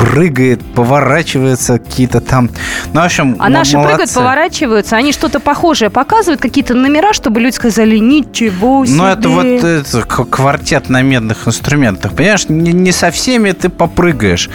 прыгает, 0.00 0.62
поворачивается, 0.74 1.78
какие-то 1.78 2.20
там... 2.22 2.48
Ну, 2.94 3.02
в 3.02 3.04
общем, 3.04 3.36
А 3.38 3.50
наши 3.50 3.72
прыгают, 3.72 3.98
молодцы. 3.98 4.14
поворачиваются, 4.14 4.96
они 4.96 5.12
что-то 5.12 5.40
похожее 5.40 5.90
показывают, 5.90 6.40
какие-то 6.40 6.72
номера, 6.74 7.12
чтобы 7.12 7.38
люди 7.40 7.54
сказали 7.54 7.98
«Ничего 7.98 8.86
себе!» 8.86 8.96
Ну, 8.96 9.04
это 9.06 9.28
вот 9.28 9.44
это, 9.44 10.00
к- 10.02 10.24
квартет 10.24 10.88
на 10.88 11.02
медных 11.02 11.46
инструментах. 11.46 12.14
Понимаешь, 12.14 12.48
не, 12.48 12.72
не 12.72 12.92
со 12.92 13.10
всеми 13.10 13.52
ты 13.52 13.68
попрыгаешь. 13.68 14.48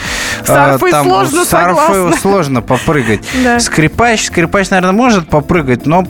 А, 0.47 0.79
сложно, 0.79 1.45
с 1.45 1.53
арфой 1.53 1.85
согласна. 1.93 2.17
сложно 2.17 2.61
попрыгать. 2.61 3.21
Да. 3.43 3.59
Скрипач, 3.59 4.25
скрипач, 4.25 4.71
наверное, 4.71 4.93
может 4.93 5.27
попрыгать, 5.29 5.85
но 5.85 6.07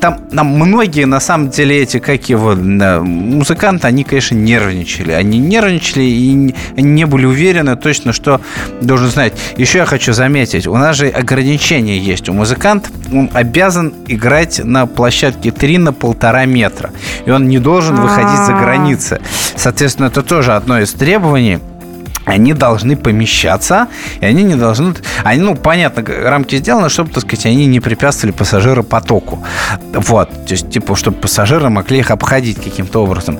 там, 0.00 0.18
там 0.30 0.46
многие, 0.48 1.04
на 1.06 1.20
самом 1.20 1.50
деле, 1.50 1.82
эти, 1.82 1.98
как 1.98 2.28
его, 2.28 2.54
музыканты, 2.54 3.86
они, 3.86 4.04
конечно, 4.04 4.34
нервничали. 4.34 5.12
Они 5.12 5.38
нервничали 5.38 6.02
и 6.04 6.32
не- 6.76 7.04
были 7.06 7.26
уверены 7.26 7.76
точно, 7.76 8.12
что 8.12 8.40
должен 8.80 9.08
знать. 9.08 9.32
Еще 9.56 9.78
я 9.78 9.86
хочу 9.86 10.12
заметить, 10.12 10.66
у 10.66 10.76
нас 10.76 10.96
же 10.96 11.08
ограничения 11.08 11.98
есть. 11.98 12.28
У 12.28 12.32
музыканта 12.32 12.90
он 13.12 13.30
обязан 13.32 13.94
играть 14.08 14.60
на 14.64 14.86
площадке 14.86 15.50
3 15.50 15.78
на 15.78 15.92
полтора 15.92 16.44
метра. 16.46 16.90
И 17.24 17.30
он 17.30 17.48
не 17.48 17.58
должен 17.58 17.96
выходить 17.96 18.44
за 18.46 18.56
А. 18.56 18.60
границы. 18.60 19.20
Соответственно, 19.56 20.06
это 20.06 20.22
тоже 20.22 20.54
одно 20.54 20.80
из 20.80 20.92
требований 20.92 21.58
они 22.26 22.52
должны 22.52 22.96
помещаться, 22.96 23.86
и 24.20 24.26
они 24.26 24.42
не 24.42 24.56
должны... 24.56 24.94
Они, 25.24 25.40
ну, 25.40 25.54
понятно, 25.54 26.04
рамки 26.28 26.56
сделаны, 26.56 26.88
чтобы, 26.88 27.10
так 27.10 27.22
сказать, 27.22 27.46
они 27.46 27.66
не 27.66 27.80
препятствовали 27.80 28.34
пассажиропотоку. 28.36 29.44
Вот. 29.94 30.30
То 30.30 30.52
есть, 30.52 30.68
типа, 30.68 30.96
чтобы 30.96 31.18
пассажиры 31.18 31.70
могли 31.70 32.00
их 32.00 32.10
обходить 32.10 32.62
каким-то 32.62 33.04
образом. 33.04 33.38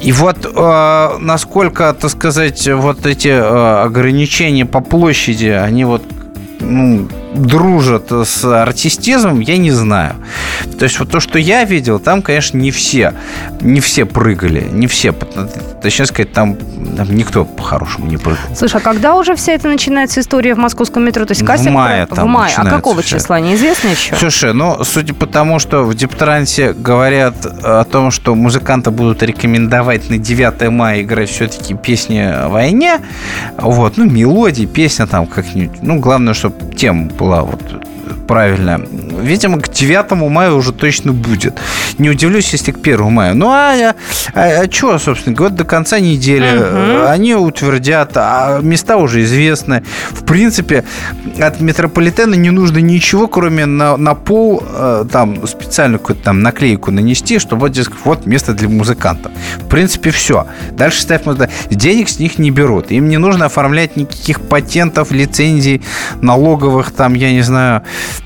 И 0.00 0.12
вот 0.12 0.46
э, 0.46 1.18
насколько, 1.18 1.92
так 1.92 2.10
сказать, 2.10 2.68
вот 2.68 3.04
эти 3.04 3.28
э, 3.28 3.82
ограничения 3.84 4.64
по 4.64 4.80
площади, 4.80 5.48
они 5.48 5.84
вот 5.84 6.02
ну, 6.60 7.08
дружат 7.34 8.10
с 8.10 8.44
артистизмом, 8.44 9.40
я 9.40 9.56
не 9.56 9.70
знаю. 9.70 10.14
То 10.78 10.84
есть 10.84 10.98
вот 10.98 11.10
то, 11.10 11.20
что 11.20 11.38
я 11.38 11.64
видел, 11.64 11.98
там, 11.98 12.22
конечно, 12.22 12.56
не 12.58 12.70
все, 12.70 13.14
не 13.60 13.80
все 13.80 14.04
прыгали, 14.04 14.66
не 14.70 14.86
все. 14.86 15.12
Точнее 15.12 16.06
сказать, 16.06 16.32
там, 16.32 16.56
там 16.96 17.14
никто 17.14 17.44
по-хорошему 17.44 18.06
не 18.06 18.16
прыгал. 18.16 18.40
Слушай, 18.56 18.76
а 18.76 18.80
когда 18.80 19.14
уже 19.14 19.34
вся 19.36 19.52
эта 19.52 19.68
начинается 19.68 20.20
история 20.20 20.54
в 20.54 20.58
московском 20.58 21.04
метро? 21.04 21.24
То 21.24 21.32
есть 21.32 21.42
В 21.42 21.46
кастинг 21.46 21.74
мае 21.74 22.06
про- 22.06 22.16
там 22.16 22.24
в 22.26 22.28
мае. 22.28 22.52
А 22.56 22.64
какого 22.64 23.02
всё. 23.02 23.18
числа? 23.18 23.40
Неизвестно 23.40 23.88
еще? 23.88 24.16
Слушай, 24.16 24.52
ну, 24.52 24.82
судя 24.84 25.14
по 25.14 25.26
тому, 25.26 25.58
что 25.58 25.84
в 25.84 25.94
Дептрансе 25.94 26.72
говорят 26.72 27.34
о 27.62 27.84
том, 27.84 28.10
что 28.10 28.34
музыканты 28.34 28.90
будут 28.90 29.22
рекомендовать 29.22 30.10
на 30.10 30.18
9 30.18 30.68
мая 30.70 31.02
играть 31.02 31.30
все-таки 31.30 31.74
песни 31.74 32.18
о 32.18 32.48
войне, 32.48 32.98
вот, 33.56 33.96
ну, 33.96 34.04
мелодии, 34.10 34.66
песня 34.66 35.06
там 35.06 35.26
как-нибудь, 35.26 35.82
ну, 35.82 35.98
главное, 35.98 36.34
чтобы 36.34 36.74
тема 36.74 37.08
вот 37.20 37.62
правильно. 38.30 38.80
Видимо, 39.22 39.60
к 39.60 39.68
9 39.68 40.12
мая 40.30 40.52
уже 40.52 40.72
точно 40.72 41.12
будет. 41.12 41.58
Не 41.98 42.10
удивлюсь, 42.10 42.52
если 42.52 42.70
к 42.70 42.78
1 42.78 43.10
мая. 43.10 43.34
Ну, 43.34 43.48
а, 43.50 43.94
а, 44.34 44.70
что, 44.70 44.98
собственно 45.00 45.34
говоря, 45.34 45.56
до 45.56 45.64
конца 45.64 45.98
недели 45.98 46.48
Мгм. 46.50 47.10
они 47.10 47.34
утвердят, 47.34 48.12
а 48.14 48.60
места 48.62 48.98
уже 48.98 49.22
известны. 49.22 49.82
В 50.10 50.24
принципе, 50.24 50.84
от 51.40 51.60
метрополитена 51.60 52.34
не 52.34 52.50
нужно 52.50 52.78
ничего, 52.78 53.26
кроме 53.26 53.66
на, 53.66 53.96
на 53.96 54.14
пол 54.14 54.62
э, 54.64 55.06
там 55.10 55.44
специальную 55.48 55.98
какую-то 55.98 56.22
там 56.22 56.40
наклейку 56.40 56.92
нанести, 56.92 57.40
чтобы 57.40 57.62
вот, 57.62 57.72
дескать, 57.72 57.98
вот 58.04 58.26
место 58.26 58.52
для 58.54 58.68
музыкантов. 58.68 59.32
В 59.58 59.68
принципе, 59.68 60.10
все. 60.10 60.46
Дальше 60.70 61.02
ставь 61.02 61.26
музыка. 61.26 61.50
Денег 61.68 62.08
с 62.08 62.20
них 62.20 62.38
не 62.38 62.52
берут. 62.52 62.92
Им 62.92 63.08
не 63.08 63.18
нужно 63.18 63.46
оформлять 63.46 63.96
никаких 63.96 64.40
патентов, 64.40 65.10
лицензий, 65.10 65.82
налоговых, 66.20 66.92
там, 66.92 67.14
я 67.14 67.32
не 67.32 67.42
знаю, 67.42 67.82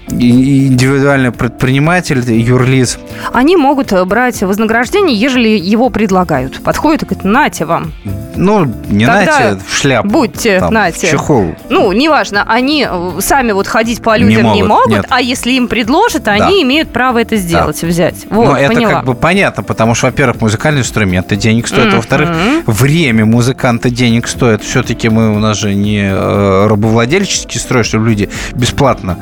индивидуальный 0.09 1.33
предприниматель, 1.33 2.21
юрлиц. 2.31 2.99
Они 3.33 3.57
могут 3.57 3.93
э, 3.93 4.05
брать 4.05 4.43
вознаграждение, 4.43 5.17
ежели 5.17 5.49
его 5.49 5.91
предлагают. 5.91 6.63
Подходит 6.63 7.03
и 7.03 7.07
говорит, 7.07 7.25
нате 7.25 7.65
вам. 7.65 7.93
Ну, 8.37 8.65
не 8.89 9.07
Тогда 9.07 9.25
нате 9.51 9.61
в 9.67 9.75
шляпу. 9.77 10.09
будьте, 10.09 10.61
там, 10.61 10.75
нате. 10.75 11.07
в 11.07 11.11
чехол. 11.11 11.55
Ну, 11.71 11.93
неважно, 11.93 12.45
они 12.47 12.87
э, 12.89 13.11
сами 13.21 13.53
вот 13.53 13.67
ходить 13.67 14.03
по 14.03 14.17
Не 14.19 14.25
людям 14.25 14.53
не 14.55 14.63
могут, 14.63 14.69
могут, 14.69 14.89
нет. 14.91 15.07
а 15.09 15.21
если 15.21 15.53
им 15.53 15.69
предложат, 15.69 16.29
они 16.29 16.63
имеют 16.63 16.91
право 16.91 17.19
это 17.19 17.37
сделать, 17.37 17.83
взять. 17.83 18.27
Вот, 18.31 18.47
Ну, 18.47 18.55
это 18.55 18.75
поняла. 18.75 18.93
как 18.95 19.05
бы 19.07 19.15
понятно, 19.15 19.63
потому 19.63 19.95
что, 19.95 20.07
во-первых, 20.07 20.41
музыкальные 20.41 20.83
инструменты 20.83 21.37
денег 21.37 21.67
стоят, 21.67 21.87
а 21.87 21.89
Мгм. 21.89 21.97
во-вторых, 21.97 22.29
время 22.67 23.25
музыканта 23.25 23.91
денег 23.91 24.27
стоит. 24.29 24.63
Все-таки 24.63 25.09
мы 25.09 25.35
у 25.35 25.39
нас 25.39 25.57
же 25.59 25.75
не 25.75 26.03
э, 26.11 26.67
рабовладельческий 26.67 27.59
строй, 27.61 27.85
чтобы 27.85 28.09
люди 28.09 28.29
бесплатно 28.55 29.19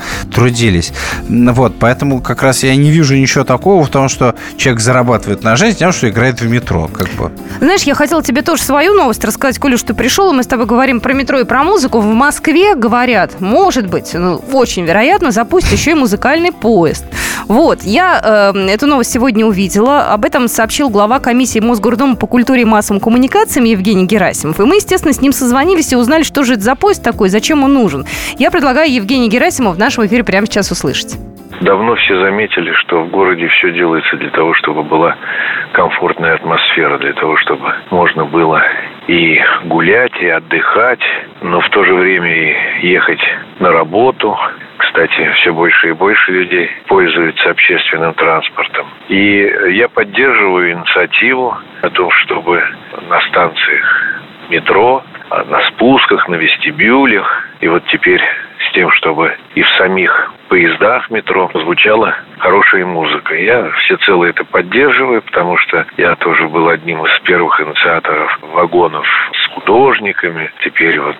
потрудились. 0.62 0.92
Вот, 1.28 1.75
поэтому 1.78 2.21
как 2.21 2.42
раз 2.42 2.62
я 2.62 2.75
не 2.76 2.90
вижу 2.90 3.16
ничего 3.16 3.45
такого 3.45 3.85
в 3.85 3.88
том, 3.88 4.09
что 4.09 4.35
человек 4.57 4.81
зарабатывает 4.81 5.42
на 5.42 5.57
жизнь 5.57 5.78
тем, 5.78 5.92
что 5.92 6.09
играет 6.09 6.40
в 6.40 6.49
метро. 6.49 6.88
Как 6.92 7.09
бы. 7.11 7.33
Знаешь, 7.61 7.83
я 7.83 7.95
хотела 7.95 8.23
тебе 8.23 8.42
тоже 8.42 8.62
свою 8.62 8.95
новость 8.95 9.25
рассказать, 9.25 9.59
Коля, 9.59 9.76
что 9.76 9.95
пришел, 9.95 10.33
и 10.33 10.37
мы 10.37 10.42
с 10.42 10.47
тобой 10.47 10.66
говорим 10.66 11.00
про 11.00 11.12
метро 11.12 11.40
и 11.40 11.45
про 11.45 11.62
музыку. 11.62 12.00
В 12.00 12.07
Москве, 12.07 12.75
говорят, 12.75 13.40
может 13.40 13.88
быть, 13.88 14.14
ну, 14.14 14.42
очень 14.52 14.85
вероятно, 14.85 15.31
запустят 15.31 15.73
еще 15.73 15.92
и 15.92 15.95
музыкальный 15.95 16.52
поезд. 16.52 17.04
Вот, 17.49 17.83
я 17.83 18.53
э, 18.55 18.69
эту 18.69 18.87
новость 18.87 19.13
сегодня 19.13 19.47
увидела. 19.47 20.13
Об 20.13 20.25
этом 20.25 20.49
сообщил 20.49 20.89
глава 20.89 21.21
комиссии 21.21 21.59
Мосгордума 21.59 22.17
по 22.17 22.27
культуре 22.27 22.63
и 22.63 22.65
массовым 22.65 23.01
коммуникациям 23.01 23.65
Евгений 23.65 24.07
Герасимов. 24.07 24.61
И 24.61 24.65
мы, 24.65 24.77
естественно, 24.77 25.13
с 25.13 25.21
ним 25.21 25.33
созвонились 25.33 25.93
и 25.93 25.97
узнали, 25.97 26.23
что 26.23 26.45
же 26.45 26.55
это 26.55 26.63
за 26.63 26.75
поезд 26.75 27.03
такой, 27.03 27.29
зачем 27.29 27.65
он 27.65 27.75
нужен. 27.75 28.07
Я 28.39 28.51
предлагаю 28.51 28.93
Евгений 28.93 29.29
Герасимов 29.29 29.77
в 29.77 29.79
нашем 29.79 30.07
эфире 30.07 30.25
прямо 30.25 30.47
сейчас 30.47 30.71
услышать. 30.71 31.17
Давно 31.62 31.95
все 31.95 32.19
заметили, 32.19 32.73
что 32.73 33.02
в 33.02 33.11
городе 33.11 33.47
все 33.47 33.71
делается 33.71 34.16
для 34.16 34.31
того, 34.31 34.52
чтобы 34.54 34.83
была 34.83 35.16
комфортная 35.71 36.35
атмосфера, 36.35 36.99
для 36.99 37.12
того, 37.12 37.37
чтобы 37.37 37.73
можно 37.90 38.25
было 38.25 38.64
и 39.07 39.40
гулять, 39.66 40.12
и 40.21 40.26
отдыхать, 40.26 41.02
но 41.40 41.61
в 41.61 41.69
то 41.69 41.85
же 41.85 41.95
время 41.95 42.81
и 42.81 42.88
ехать 42.88 43.23
на 43.61 43.71
работу. 43.71 44.37
Кстати, 44.76 45.31
все 45.37 45.54
больше 45.54 45.90
и 45.90 45.92
больше 45.92 46.33
людей 46.33 46.69
пользуются 46.88 47.50
общественным 47.50 48.12
транспортом. 48.14 48.88
И 49.09 49.49
я 49.71 49.88
поддерживаю 49.88 50.73
инициативу 50.73 51.57
о 51.81 51.90
том, 51.90 52.11
чтобы 52.11 52.61
на 53.09 53.21
станциях 53.28 54.04
метро, 54.49 55.04
на 55.31 55.61
спусках, 55.69 56.28
на 56.28 56.35
вестибюлях, 56.35 57.47
и 57.61 57.69
вот 57.69 57.85
теперь 57.87 58.21
с 58.69 58.73
тем, 58.73 58.90
чтобы 58.90 59.37
и 59.54 59.62
в 59.62 59.69
самих 59.78 60.32
поездах 60.53 61.09
метро 61.09 61.51
звучала 61.55 62.15
хорошая 62.37 62.85
музыка. 62.85 63.35
Я 63.35 63.71
всецело 63.71 64.27
это 64.27 64.45
поддерживаю, 64.45 65.23
потому 65.23 65.57
что 65.57 65.87
я 65.97 66.15
тоже 66.17 66.47
был 66.47 66.69
одним 66.69 67.07
из 67.07 67.21
первых 67.21 67.59
инициаторов 67.59 68.39
вагонов 68.43 69.07
с 69.33 69.55
художниками. 69.55 70.53
Теперь 70.63 71.01
вот 71.01 71.17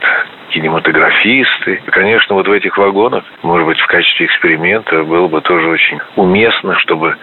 кинематографисты. 0.51 1.81
И, 1.87 1.91
конечно, 1.91 2.35
вот 2.35 2.47
в 2.47 2.53
этих 2.53 2.77
вагонах, 2.77 3.25
может 3.43 3.67
быть, 3.67 3.81
в 3.81 3.87
качестве 3.87 4.27
эксперимента 4.27 5.03
было 5.03 5.29
бы 5.29 5.41
тоже 5.41 5.67
очень 5.67 5.99
уместно, 6.17 6.79
чтобы 6.81 7.17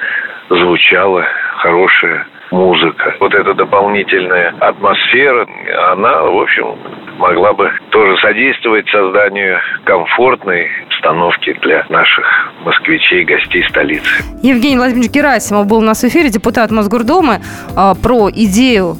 звучала 0.50 1.28
хорошая 1.58 2.25
музыка. 2.51 3.15
Вот 3.20 3.34
эта 3.34 3.53
дополнительная 3.53 4.53
атмосфера, 4.60 5.48
она, 5.91 6.24
в 6.24 6.38
общем, 6.38 6.75
могла 7.18 7.53
бы 7.53 7.70
тоже 7.89 8.18
содействовать 8.18 8.88
созданию 8.89 9.60
комфортной 9.84 10.68
обстановки 10.88 11.53
для 11.62 11.86
наших 11.89 12.51
москвичей, 12.63 13.24
гостей 13.24 13.63
столицы. 13.70 14.24
Евгений 14.41 14.77
Владимирович 14.77 15.12
Герасимов 15.12 15.68
был 15.68 15.77
у 15.77 15.82
нас 15.82 16.01
в 16.01 16.08
эфире, 16.08 16.29
депутат 16.29 16.72
Мосгордумы, 16.72 17.39
а, 17.75 17.96
про 17.96 18.29
идею 18.29 18.96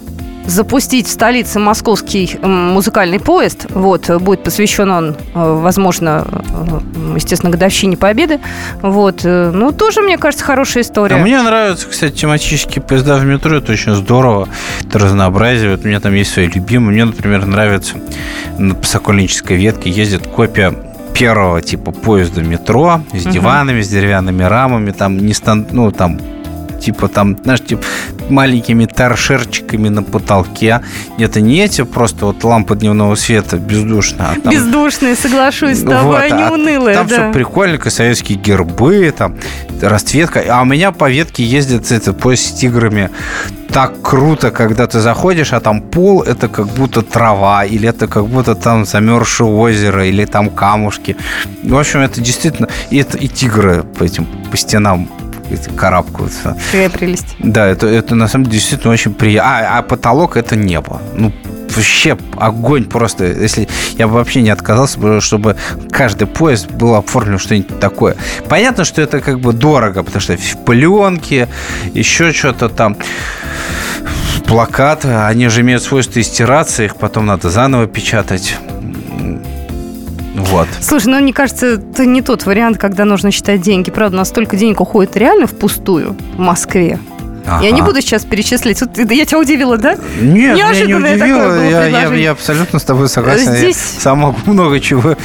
запустить 0.50 1.08
в 1.08 1.12
столице 1.12 1.60
московский 1.60 2.38
музыкальный 2.42 3.20
поезд. 3.20 3.68
Вот, 3.70 4.10
будет 4.22 4.44
посвящен 4.44 4.90
он, 4.90 5.10
э, 5.10 5.16
возможно, 5.34 6.26
э, 6.28 6.80
естественно, 7.16 7.52
годовщине 7.52 7.98
Победы. 7.98 8.40
Вот, 8.82 9.22
э, 9.24 9.52
ну, 9.54 9.72
тоже, 9.72 10.02
мне 10.02 10.18
кажется, 10.18 10.44
хорошая 10.44 10.84
история. 10.84 11.16
А 11.16 11.20
мне 11.20 11.42
нравятся, 11.42 11.88
кстати, 11.88 12.16
тематические 12.16 12.82
поезда 12.82 13.18
в 13.18 13.26
метро, 13.26 13.58
это 13.58 13.72
очень 13.72 13.94
здорово, 13.96 14.50
это 14.86 15.00
разнообразие. 15.00 15.72
Вот 15.72 15.86
у 15.86 15.88
меня 15.88 16.00
там 16.00 16.14
есть 16.14 16.32
свои 16.32 16.48
любимые. 16.48 16.94
Мне, 16.94 17.06
например, 17.06 17.46
нравится 17.46 17.96
на 18.58 18.76
Сокольнической 18.84 19.58
ветке 19.58 19.90
ездит 19.90 20.28
копия 20.28 20.74
первого 21.14 21.62
типа 21.62 21.92
поезда 21.92 22.42
метро 22.42 23.02
с 23.14 23.24
диванами, 23.26 23.82
с 23.82 23.90
деревянными 23.90 24.44
рамами, 24.44 24.92
там 24.92 25.18
не 25.18 25.34
стан, 25.34 25.68
ну 25.72 25.92
там 25.92 26.20
типа 26.80 27.08
там, 27.08 27.38
знаешь, 27.44 27.62
типа 27.62 27.84
маленькими 28.30 28.86
торшерчиками 28.86 29.90
на 29.90 30.04
потолке. 30.04 30.82
Это 31.18 31.42
не 31.42 31.60
эти 31.60 31.84
просто 31.84 32.28
вот 32.28 32.44
лампы 32.44 32.76
дневного 32.76 33.16
света 33.16 33.58
бездушно. 33.58 34.32
А 34.32 34.40
там... 34.40 34.54
Бездушные, 34.54 35.16
соглашусь 35.16 35.80
с 35.80 35.84
тобой, 35.84 36.04
вот, 36.04 36.22
они 36.22 36.44
а 36.44 36.52
унылые. 36.52 36.96
Там 36.96 37.08
да. 37.08 37.16
все 37.16 37.34
прикольненько, 37.34 37.90
советские 37.90 38.38
гербы, 38.38 39.14
там 39.16 39.36
расцветка. 39.82 40.44
А 40.50 40.62
у 40.62 40.66
меня 40.66 40.92
по 40.92 41.10
ветке 41.10 41.44
ездит 41.44 41.92
это 41.92 42.14
поезд 42.14 42.44
с 42.44 42.54
тиграми. 42.54 43.10
Так 43.72 44.02
круто, 44.02 44.50
когда 44.50 44.88
ты 44.88 45.00
заходишь, 45.00 45.54
а 45.54 45.60
там 45.60 45.82
пол 45.82 46.24
это 46.24 46.48
как 46.48 46.68
будто 46.68 47.04
трава, 47.04 47.66
или 47.66 47.88
это 47.88 48.08
как 48.08 48.26
будто 48.28 48.56
там 48.56 48.86
замерзшее 48.86 49.48
озеро, 49.48 50.08
или 50.08 50.26
там 50.26 50.50
камушки. 50.50 51.16
В 51.64 51.78
общем, 51.78 52.00
это 52.00 52.20
действительно... 52.20 52.68
И, 52.90 52.98
это, 52.98 53.18
и 53.18 53.28
тигры 53.28 53.84
по 53.84 54.04
этим 54.04 54.26
по 54.50 54.58
стенам 54.58 55.08
карабкаются. 55.76 56.58
Какая 56.72 56.90
прелесть. 56.90 57.36
Да, 57.40 57.68
это, 57.68 57.88
это 57.88 58.16
на 58.16 58.28
самом 58.28 58.46
деле 58.46 58.60
действительно 58.60 58.94
очень 58.94 59.14
приятно. 59.14 59.52
А, 59.52 59.80
а 59.80 59.82
потолок 59.82 60.38
это 60.38 60.56
небо. 60.56 61.02
Ну, 61.16 61.34
вообще 61.76 62.18
огонь 62.38 62.86
просто. 62.86 63.26
Если 63.26 63.68
я 63.98 64.08
бы 64.08 64.14
вообще 64.14 64.42
не 64.42 64.50
отказался, 64.50 65.22
чтобы 65.22 65.56
каждый 65.92 66.28
поезд 66.28 66.72
был 66.72 66.96
оформлен 66.96 67.40
что-нибудь 67.40 67.80
такое. 67.80 68.16
Понятно, 68.48 68.86
что 68.86 69.02
это 69.02 69.20
как 69.20 69.40
бы 69.40 69.54
дорого, 69.54 70.04
потому 70.04 70.22
что 70.22 70.38
в 70.38 70.66
пленке, 70.66 71.48
еще 71.94 72.32
что-то 72.32 72.70
там 72.70 72.98
плакаты, 74.46 75.10
они 75.10 75.48
же 75.48 75.62
имеют 75.62 75.84
свойство 75.84 76.22
стираться, 76.24 76.84
их 76.84 76.96
потом 76.96 77.28
надо 77.28 77.50
заново 77.50 77.88
печатать. 77.88 78.56
Вот. 80.40 80.68
Слушай, 80.82 81.08
ну 81.08 81.20
мне 81.20 81.34
кажется, 81.34 81.68
это 81.68 82.06
не 82.06 82.22
тот 82.22 82.46
вариант, 82.46 82.78
когда 82.78 83.06
нужно 83.06 83.32
считать 83.32 83.62
деньги. 83.62 83.92
Правда, 83.92 84.18
настолько 84.18 84.56
денег 84.56 84.82
уходит 84.82 85.16
реально 85.16 85.48
впустую 85.48 86.16
в 86.36 86.40
Москве. 86.40 87.00
Ага. 87.50 87.66
Я 87.66 87.72
не 87.72 87.82
буду 87.82 88.02
сейчас 88.02 88.26
перечислить. 88.26 88.80
Я 88.82 89.26
тебя 89.26 89.40
удивила, 89.40 89.78
да? 89.78 89.96
Нет, 90.22 90.58
Неожиданное 90.58 91.16
меня 91.16 91.26
не 91.26 91.34
удивило. 91.34 91.70
Я, 91.70 91.86
я, 91.88 92.14
я 92.14 92.32
абсолютно 92.32 92.80
с 92.80 92.84
тобой 92.84 93.10
согласен. 93.10 93.54
Здесь... 93.54 93.94
Я 93.96 94.02
сам 94.02 94.20
могу 94.20 94.40
много 94.46 94.80
чего 94.80 95.16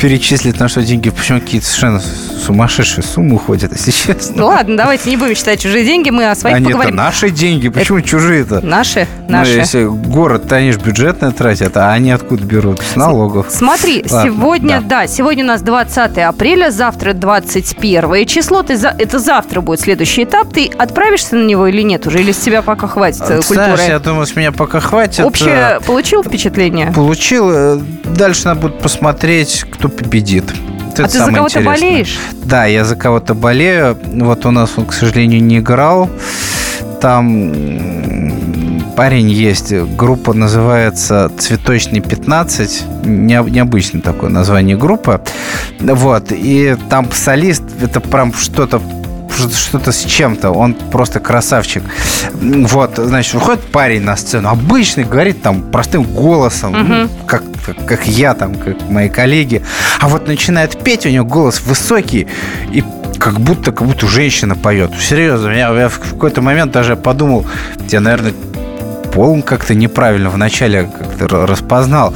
перечислить, 0.00 0.58
на 0.58 0.68
что 0.68 0.82
деньги. 0.82 1.10
Почему 1.10 1.40
какие-то 1.40 1.66
совершенно 1.66 2.00
сумасшедшие 2.44 3.04
суммы 3.04 3.36
уходят, 3.36 3.72
если 3.72 3.90
честно. 3.90 4.34
Ну 4.36 4.46
ладно, 4.46 4.76
давайте 4.76 5.10
не 5.10 5.16
будем 5.16 5.34
считать 5.34 5.60
чужие 5.60 5.84
деньги, 5.84 6.10
мы 6.10 6.30
о 6.30 6.34
своих 6.34 6.56
они 6.56 6.66
поговорим. 6.66 6.94
это 6.94 7.02
наши 7.02 7.30
деньги, 7.30 7.68
почему 7.68 7.98
это... 7.98 8.08
чужие-то? 8.08 8.60
Наши, 8.60 9.06
ну, 9.26 9.32
наши. 9.32 9.52
Ну, 9.52 9.58
если 9.58 9.84
город-то 9.84 10.56
они 10.56 10.72
же 10.72 10.78
бюджетные 10.78 11.32
тратят, 11.32 11.76
а 11.76 11.92
они 11.92 12.10
откуда 12.10 12.44
берут? 12.44 12.82
С 12.82 12.96
налогов. 12.96 13.46
Смотри, 13.48 14.04
ладно, 14.10 14.30
сегодня, 14.30 14.80
да. 14.82 15.00
да, 15.00 15.06
сегодня 15.06 15.44
у 15.44 15.48
нас 15.48 15.62
20 15.62 16.18
апреля, 16.18 16.70
завтра 16.70 17.14
21 17.14 18.26
число. 18.26 18.62
Ты 18.62 18.76
за... 18.76 18.94
Это 18.98 19.18
завтра 19.18 19.60
будет 19.60 19.80
следующий 19.80 20.24
этап. 20.24 20.52
Ты 20.52 20.66
отправишься 20.66 21.36
на 21.36 21.46
него 21.46 21.68
или 21.74 21.82
нет 21.82 22.06
уже? 22.06 22.20
Или 22.20 22.32
с 22.32 22.38
тебя 22.38 22.62
пока 22.62 22.86
хватит 22.86 23.22
э, 23.22 23.36
культуры? 23.38 23.74
Знаешь, 23.74 23.88
я 23.88 23.98
думаю, 23.98 24.26
с 24.26 24.36
меня 24.36 24.52
пока 24.52 24.80
хватит. 24.80 25.24
Общее 25.24 25.80
получил 25.84 26.22
впечатление? 26.22 26.92
Получил. 26.92 27.50
Э, 27.50 27.80
дальше 28.04 28.46
надо 28.46 28.60
будет 28.60 28.78
посмотреть, 28.78 29.64
кто 29.70 29.88
победит. 29.88 30.44
Это 30.92 31.04
а 31.04 31.08
ты 31.08 31.18
за 31.18 31.32
кого-то 31.32 31.60
болеешь? 31.60 32.16
Да, 32.44 32.66
я 32.66 32.84
за 32.84 32.94
кого-то 32.94 33.34
болею. 33.34 33.98
Вот 34.04 34.46
у 34.46 34.52
нас 34.52 34.70
он, 34.76 34.86
к 34.86 34.92
сожалению, 34.92 35.42
не 35.42 35.58
играл. 35.58 36.08
Там 37.00 37.52
парень 38.96 39.28
есть, 39.28 39.72
группа 39.72 40.32
называется 40.32 41.30
«Цветочный 41.36 41.98
15», 41.98 43.04
необычное 43.04 44.00
такое 44.00 44.30
название 44.30 44.76
группы. 44.76 45.20
Вот, 45.80 46.30
и 46.30 46.76
там 46.88 47.10
солист, 47.10 47.64
это 47.82 48.00
прям 48.00 48.32
что-то 48.32 48.80
что-то 49.52 49.92
с 49.92 50.04
чем-то. 50.04 50.50
Он 50.50 50.74
просто 50.74 51.20
красавчик. 51.20 51.82
Вот, 52.32 52.96
значит, 52.96 53.34
выходит 53.34 53.62
парень 53.62 54.02
на 54.02 54.16
сцену, 54.16 54.48
обычный, 54.48 55.04
говорит 55.04 55.42
там 55.42 55.62
простым 55.70 56.02
голосом, 56.04 56.74
угу. 56.74 56.84
ну, 56.84 57.08
как, 57.26 57.42
как, 57.64 57.84
как 57.86 58.06
я 58.06 58.34
там, 58.34 58.54
как 58.54 58.88
мои 58.88 59.08
коллеги. 59.08 59.62
А 60.00 60.08
вот 60.08 60.26
начинает 60.26 60.82
петь, 60.82 61.06
у 61.06 61.08
него 61.08 61.24
голос 61.24 61.60
высокий, 61.62 62.26
и 62.72 62.84
как 63.18 63.40
будто, 63.40 63.72
как 63.72 63.86
будто 63.86 64.06
женщина 64.06 64.54
поет. 64.54 64.92
Серьезно, 65.00 65.50
я, 65.50 65.70
я 65.70 65.88
в 65.88 65.98
какой-то 65.98 66.42
момент 66.42 66.72
даже 66.72 66.96
подумал, 66.96 67.46
тебе, 67.86 68.00
наверное, 68.00 68.34
пол 69.14 69.42
как-то 69.42 69.74
неправильно 69.74 70.28
вначале 70.28 70.84
как-то 70.84 71.46
распознал. 71.46 72.14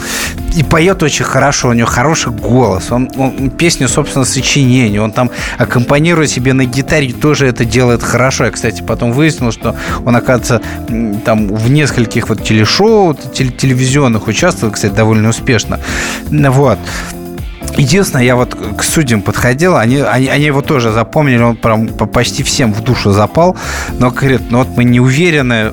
И 0.57 0.63
поет 0.63 1.03
очень 1.03 1.25
хорошо, 1.25 1.69
у 1.69 1.73
него 1.73 1.87
хороший 1.87 2.33
голос. 2.33 2.91
Он, 2.91 3.09
он 3.17 3.51
песню, 3.51 3.89
собственно, 3.89 4.25
сочинение. 4.25 5.01
Он 5.01 5.13
там 5.13 5.31
аккомпанирует 5.59 6.31
себе 6.31 6.53
на 6.53 6.65
гитаре, 6.65 7.13
тоже 7.13 7.47
это 7.47 7.65
делает 7.65 8.03
хорошо. 8.03 8.45
Я, 8.45 8.51
кстати, 8.51 8.83
потом 8.83 9.13
выяснил, 9.13 9.53
что 9.53 9.77
он, 10.05 10.17
оказывается, 10.17 10.63
там 11.25 11.49
в 11.49 11.71
нескольких 11.71 12.29
вот 12.29 12.43
телешоу, 12.43 13.15
телевизионных 13.15 14.27
участвовал, 14.27 14.73
кстати, 14.73 14.93
довольно 14.93 15.29
успешно. 15.29 15.79
Вот. 16.31 16.79
Единственное, 17.77 18.25
я 18.25 18.35
вот 18.35 18.57
к 18.77 18.83
судьям 18.83 19.23
подходил, 19.23 19.77
они, 19.77 19.99
они, 19.99 20.27
они 20.27 20.45
его 20.45 20.63
тоже 20.63 20.91
запомнили, 20.91 21.43
он 21.43 21.57
прям 21.57 21.89
почти 21.89 22.43
всем 22.43 22.73
в 22.73 22.83
душу 22.83 23.13
запал, 23.13 23.57
но 23.99 24.11
говорит, 24.11 24.43
ну 24.51 24.59
вот 24.59 24.69
мы 24.77 24.83
не 24.83 24.99
уверены, 24.99 25.73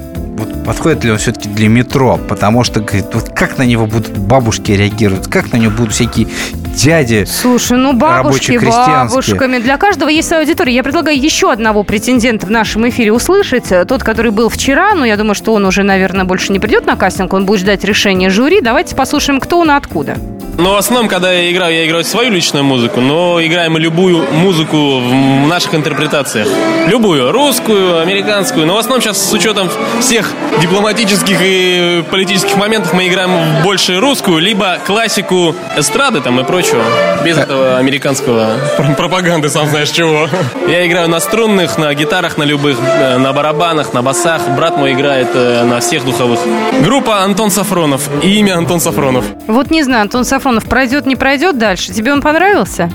подходит 0.66 1.04
ли 1.04 1.12
он 1.12 1.18
все-таки 1.18 1.50
для 1.50 1.70
метро, 1.70 2.20
потому 2.28 2.64
что, 2.64 2.80
говорит, 2.80 3.06
вот 3.14 3.30
как 3.30 3.58
на 3.58 3.64
него 3.64 3.86
будут 3.86 4.18
бабушки 4.18 4.72
реагировать, 4.72 5.30
как 5.30 5.54
на 5.54 5.58
него 5.58 5.72
будут 5.72 5.94
всякие 5.94 6.28
дяди. 6.76 7.26
Слушай, 7.26 7.78
ну 7.78 7.94
бабушки, 7.94 8.58
бабушками. 8.58 9.60
Для 9.60 9.78
каждого 9.78 10.10
есть 10.10 10.28
своя 10.28 10.42
аудитория. 10.42 10.74
Я 10.74 10.84
предлагаю 10.84 11.18
еще 11.18 11.52
одного 11.52 11.84
претендента 11.84 12.46
в 12.48 12.52
нашем 12.52 12.88
эфире 12.90 13.12
услышать. 13.14 13.72
Тот, 13.88 14.04
который 14.04 14.32
был 14.32 14.50
вчера, 14.50 14.94
но 14.94 15.06
я 15.06 15.16
думаю, 15.18 15.36
что 15.36 15.54
он 15.54 15.66
уже, 15.66 15.84
наверное, 15.84 16.26
больше 16.26 16.52
не 16.52 16.60
придет 16.60 16.86
на 16.86 16.96
кастинг. 16.96 17.34
Он 17.34 17.46
будет 17.46 17.62
ждать 17.62 17.84
решения 17.84 18.30
жюри. 18.30 18.62
Давайте 18.62 18.96
послушаем, 18.96 19.40
кто 19.40 19.60
он 19.60 19.72
и 19.72 19.74
откуда. 19.74 20.18
Но 20.58 20.74
в 20.74 20.78
основном, 20.78 21.10
когда 21.10 21.34
я 21.34 21.52
играю, 21.52 21.76
я 21.76 21.86
играю 21.86 22.04
свою 22.06 22.32
личную 22.32 22.64
музыку, 22.64 23.02
но 23.02 23.46
играем 23.46 23.74
мы 23.74 23.80
любую 23.80 24.24
музыку 24.32 25.00
в 25.00 25.48
наших 25.48 25.76
интерпретациях. 25.76 26.48
Любую, 26.88 27.32
русскую, 27.32 28.00
американскую. 28.00 28.66
Но 28.66 28.76
в 28.76 28.78
основном 28.78 29.02
сейчас 29.02 29.22
с 29.22 29.34
учетом 29.34 29.70
всех 30.00 30.32
дипломатических 30.62 31.38
и 31.42 32.04
политических 32.10 32.56
моментов 32.56 32.94
мы 32.94 33.08
играем 33.08 33.64
больше 33.64 34.00
русскую, 34.00 34.40
либо 34.40 34.78
классику 34.86 35.54
эстрады 35.76 36.22
там 36.22 36.40
и 36.40 36.44
прочего. 36.46 36.84
Без 37.26 37.38
этого 37.38 37.78
американского 37.78 38.58
пр- 38.78 38.96
пропаганды, 38.96 39.50
сам 39.50 39.68
знаешь 39.68 39.90
чего. 39.90 40.30
Я 40.70 40.88
играю 40.88 41.10
на 41.10 41.20
струнных, 41.20 41.78
на 41.78 41.94
гитарах, 41.94 42.38
на 42.38 42.44
любых, 42.44 42.78
э, 42.82 43.18
на 43.18 43.34
барабанах, 43.34 43.94
на 43.94 44.02
басах. 44.02 44.42
Брат 44.56 44.78
мой 44.78 44.94
играет 44.94 45.28
э, 45.34 45.66
на 45.66 45.82
всех 45.82 46.06
духовых. 46.06 46.40
Группа 46.82 47.24
Антон 47.24 47.52
Сафронов. 47.52 48.10
И 48.24 48.36
имя 48.40 48.58
Антон 48.58 48.80
Сафронов. 48.80 49.26
Вот 49.48 49.70
не 49.70 49.84
знаю, 49.84 50.04
Антон 50.04 50.24
Сафронов 50.24 50.45
пройдет, 50.66 51.06
не 51.06 51.16
пройдет 51.16 51.58
дальше. 51.58 51.92
Тебе 51.94 52.14
он 52.14 52.22
понравился? 52.22 52.90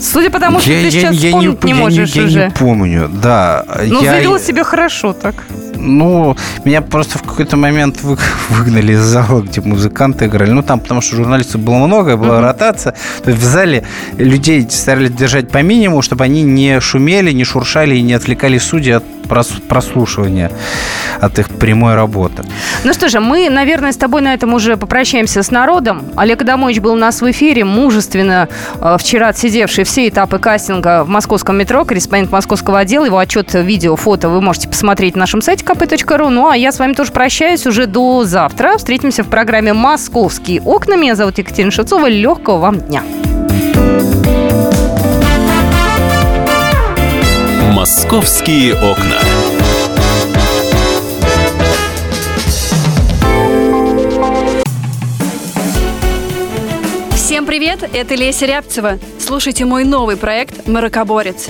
Судя 0.00 0.30
по 0.30 0.38
тому, 0.38 0.60
что 0.60 0.68
ты 0.68 0.90
сейчас 0.90 1.16
вспомнить 1.16 1.64
не, 1.64 1.70
я 1.70 1.76
можешь 1.76 2.10
я 2.12 2.24
уже. 2.24 2.44
не 2.44 2.50
помню, 2.50 3.08
да. 3.08 3.64
Ну, 3.86 4.02
я, 4.02 4.12
завел 4.12 4.38
себя 4.38 4.64
хорошо 4.64 5.12
так. 5.14 5.34
Ну, 5.84 6.36
меня 6.64 6.80
просто 6.82 7.18
в 7.18 7.22
какой-то 7.22 7.56
момент 7.56 8.02
вы- 8.02 8.18
выгнали 8.48 8.92
из 8.92 9.00
зала, 9.00 9.42
где 9.42 9.60
музыканты 9.60 10.26
играли. 10.26 10.50
Ну, 10.50 10.62
там, 10.62 10.80
потому 10.80 11.00
что 11.00 11.16
журналистов 11.16 11.60
было 11.60 11.76
много, 11.86 12.16
была 12.16 12.40
ротация. 12.40 12.94
То 13.22 13.30
есть 13.30 13.42
в 13.42 13.46
зале 13.46 13.84
людей 14.16 14.66
старались 14.70 15.10
держать 15.12 15.50
по 15.50 15.62
минимуму, 15.62 16.02
чтобы 16.02 16.24
они 16.24 16.42
не 16.42 16.80
шумели, 16.80 17.32
не 17.32 17.44
шуршали 17.44 17.96
и 17.96 18.02
не 18.02 18.14
отвлекали 18.14 18.58
судьи 18.58 18.92
от 18.92 19.04
прос- 19.28 19.60
прослушивания, 19.68 20.50
от 21.20 21.38
их 21.38 21.48
прямой 21.50 21.94
работы. 21.94 22.44
Ну 22.84 22.92
что 22.92 23.08
же, 23.08 23.20
мы, 23.20 23.48
наверное, 23.50 23.92
с 23.92 23.96
тобой 23.96 24.22
на 24.22 24.34
этом 24.34 24.54
уже 24.54 24.76
попрощаемся 24.76 25.42
с 25.42 25.50
народом. 25.50 26.02
Олег 26.16 26.42
Адамович 26.42 26.80
был 26.80 26.92
у 26.92 26.96
нас 26.96 27.20
в 27.20 27.30
эфире, 27.30 27.64
мужественно 27.64 28.48
э, 28.80 28.96
вчера 28.98 29.28
отсидевший 29.28 29.84
все 29.84 30.08
этапы 30.08 30.38
кастинга 30.38 31.04
в 31.04 31.08
московском 31.08 31.56
метро, 31.58 31.84
корреспондент 31.84 32.32
московского 32.32 32.80
отдела. 32.80 33.04
Его 33.04 33.18
отчет, 33.18 33.54
видео, 33.54 33.96
фото 33.96 34.28
вы 34.28 34.40
можете 34.40 34.68
посмотреть 34.68 35.14
на 35.16 35.20
нашем 35.20 35.42
сайте 35.42 35.64
kp.ru. 35.74 36.28
Ну, 36.28 36.48
а 36.48 36.56
я 36.56 36.72
с 36.72 36.78
вами 36.78 36.92
тоже 36.92 37.12
прощаюсь 37.12 37.66
уже 37.66 37.86
до 37.86 38.24
завтра. 38.24 38.76
Встретимся 38.76 39.22
в 39.22 39.28
программе 39.28 39.72
«Московские 39.72 40.60
окна». 40.62 40.96
Меня 40.96 41.14
зовут 41.14 41.38
Екатерина 41.38 41.70
Шевцова. 41.70 42.08
Легкого 42.08 42.58
вам 42.58 42.80
дня. 42.80 43.02
«Московские 47.72 48.74
окна». 48.74 49.18
Всем 57.14 57.46
привет, 57.46 57.88
это 57.92 58.14
Леся 58.14 58.46
Рябцева. 58.46 58.98
Слушайте 59.18 59.64
мой 59.64 59.84
новый 59.84 60.16
проект 60.16 60.68
«Маракоборец». 60.68 61.48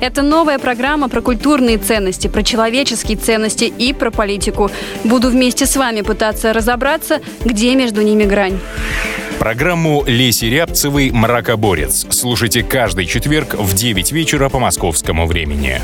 Это 0.00 0.22
новая 0.22 0.58
программа 0.58 1.08
про 1.08 1.20
культурные 1.20 1.78
ценности, 1.78 2.28
про 2.28 2.42
человеческие 2.42 3.16
ценности 3.16 3.64
и 3.64 3.92
про 3.92 4.10
политику. 4.10 4.70
Буду 5.04 5.30
вместе 5.30 5.66
с 5.66 5.76
вами 5.76 6.02
пытаться 6.02 6.52
разобраться, 6.52 7.20
где 7.44 7.74
между 7.74 8.02
ними 8.02 8.24
грань. 8.24 8.58
Программу 9.38 10.02
Леси 10.06 10.46
Рябцевой 10.46 11.10
«Мракоборец» 11.10 12.06
слушайте 12.10 12.62
каждый 12.62 13.06
четверг 13.06 13.54
в 13.54 13.74
9 13.74 14.12
вечера 14.12 14.48
по 14.48 14.58
московскому 14.58 15.26
времени. 15.26 15.80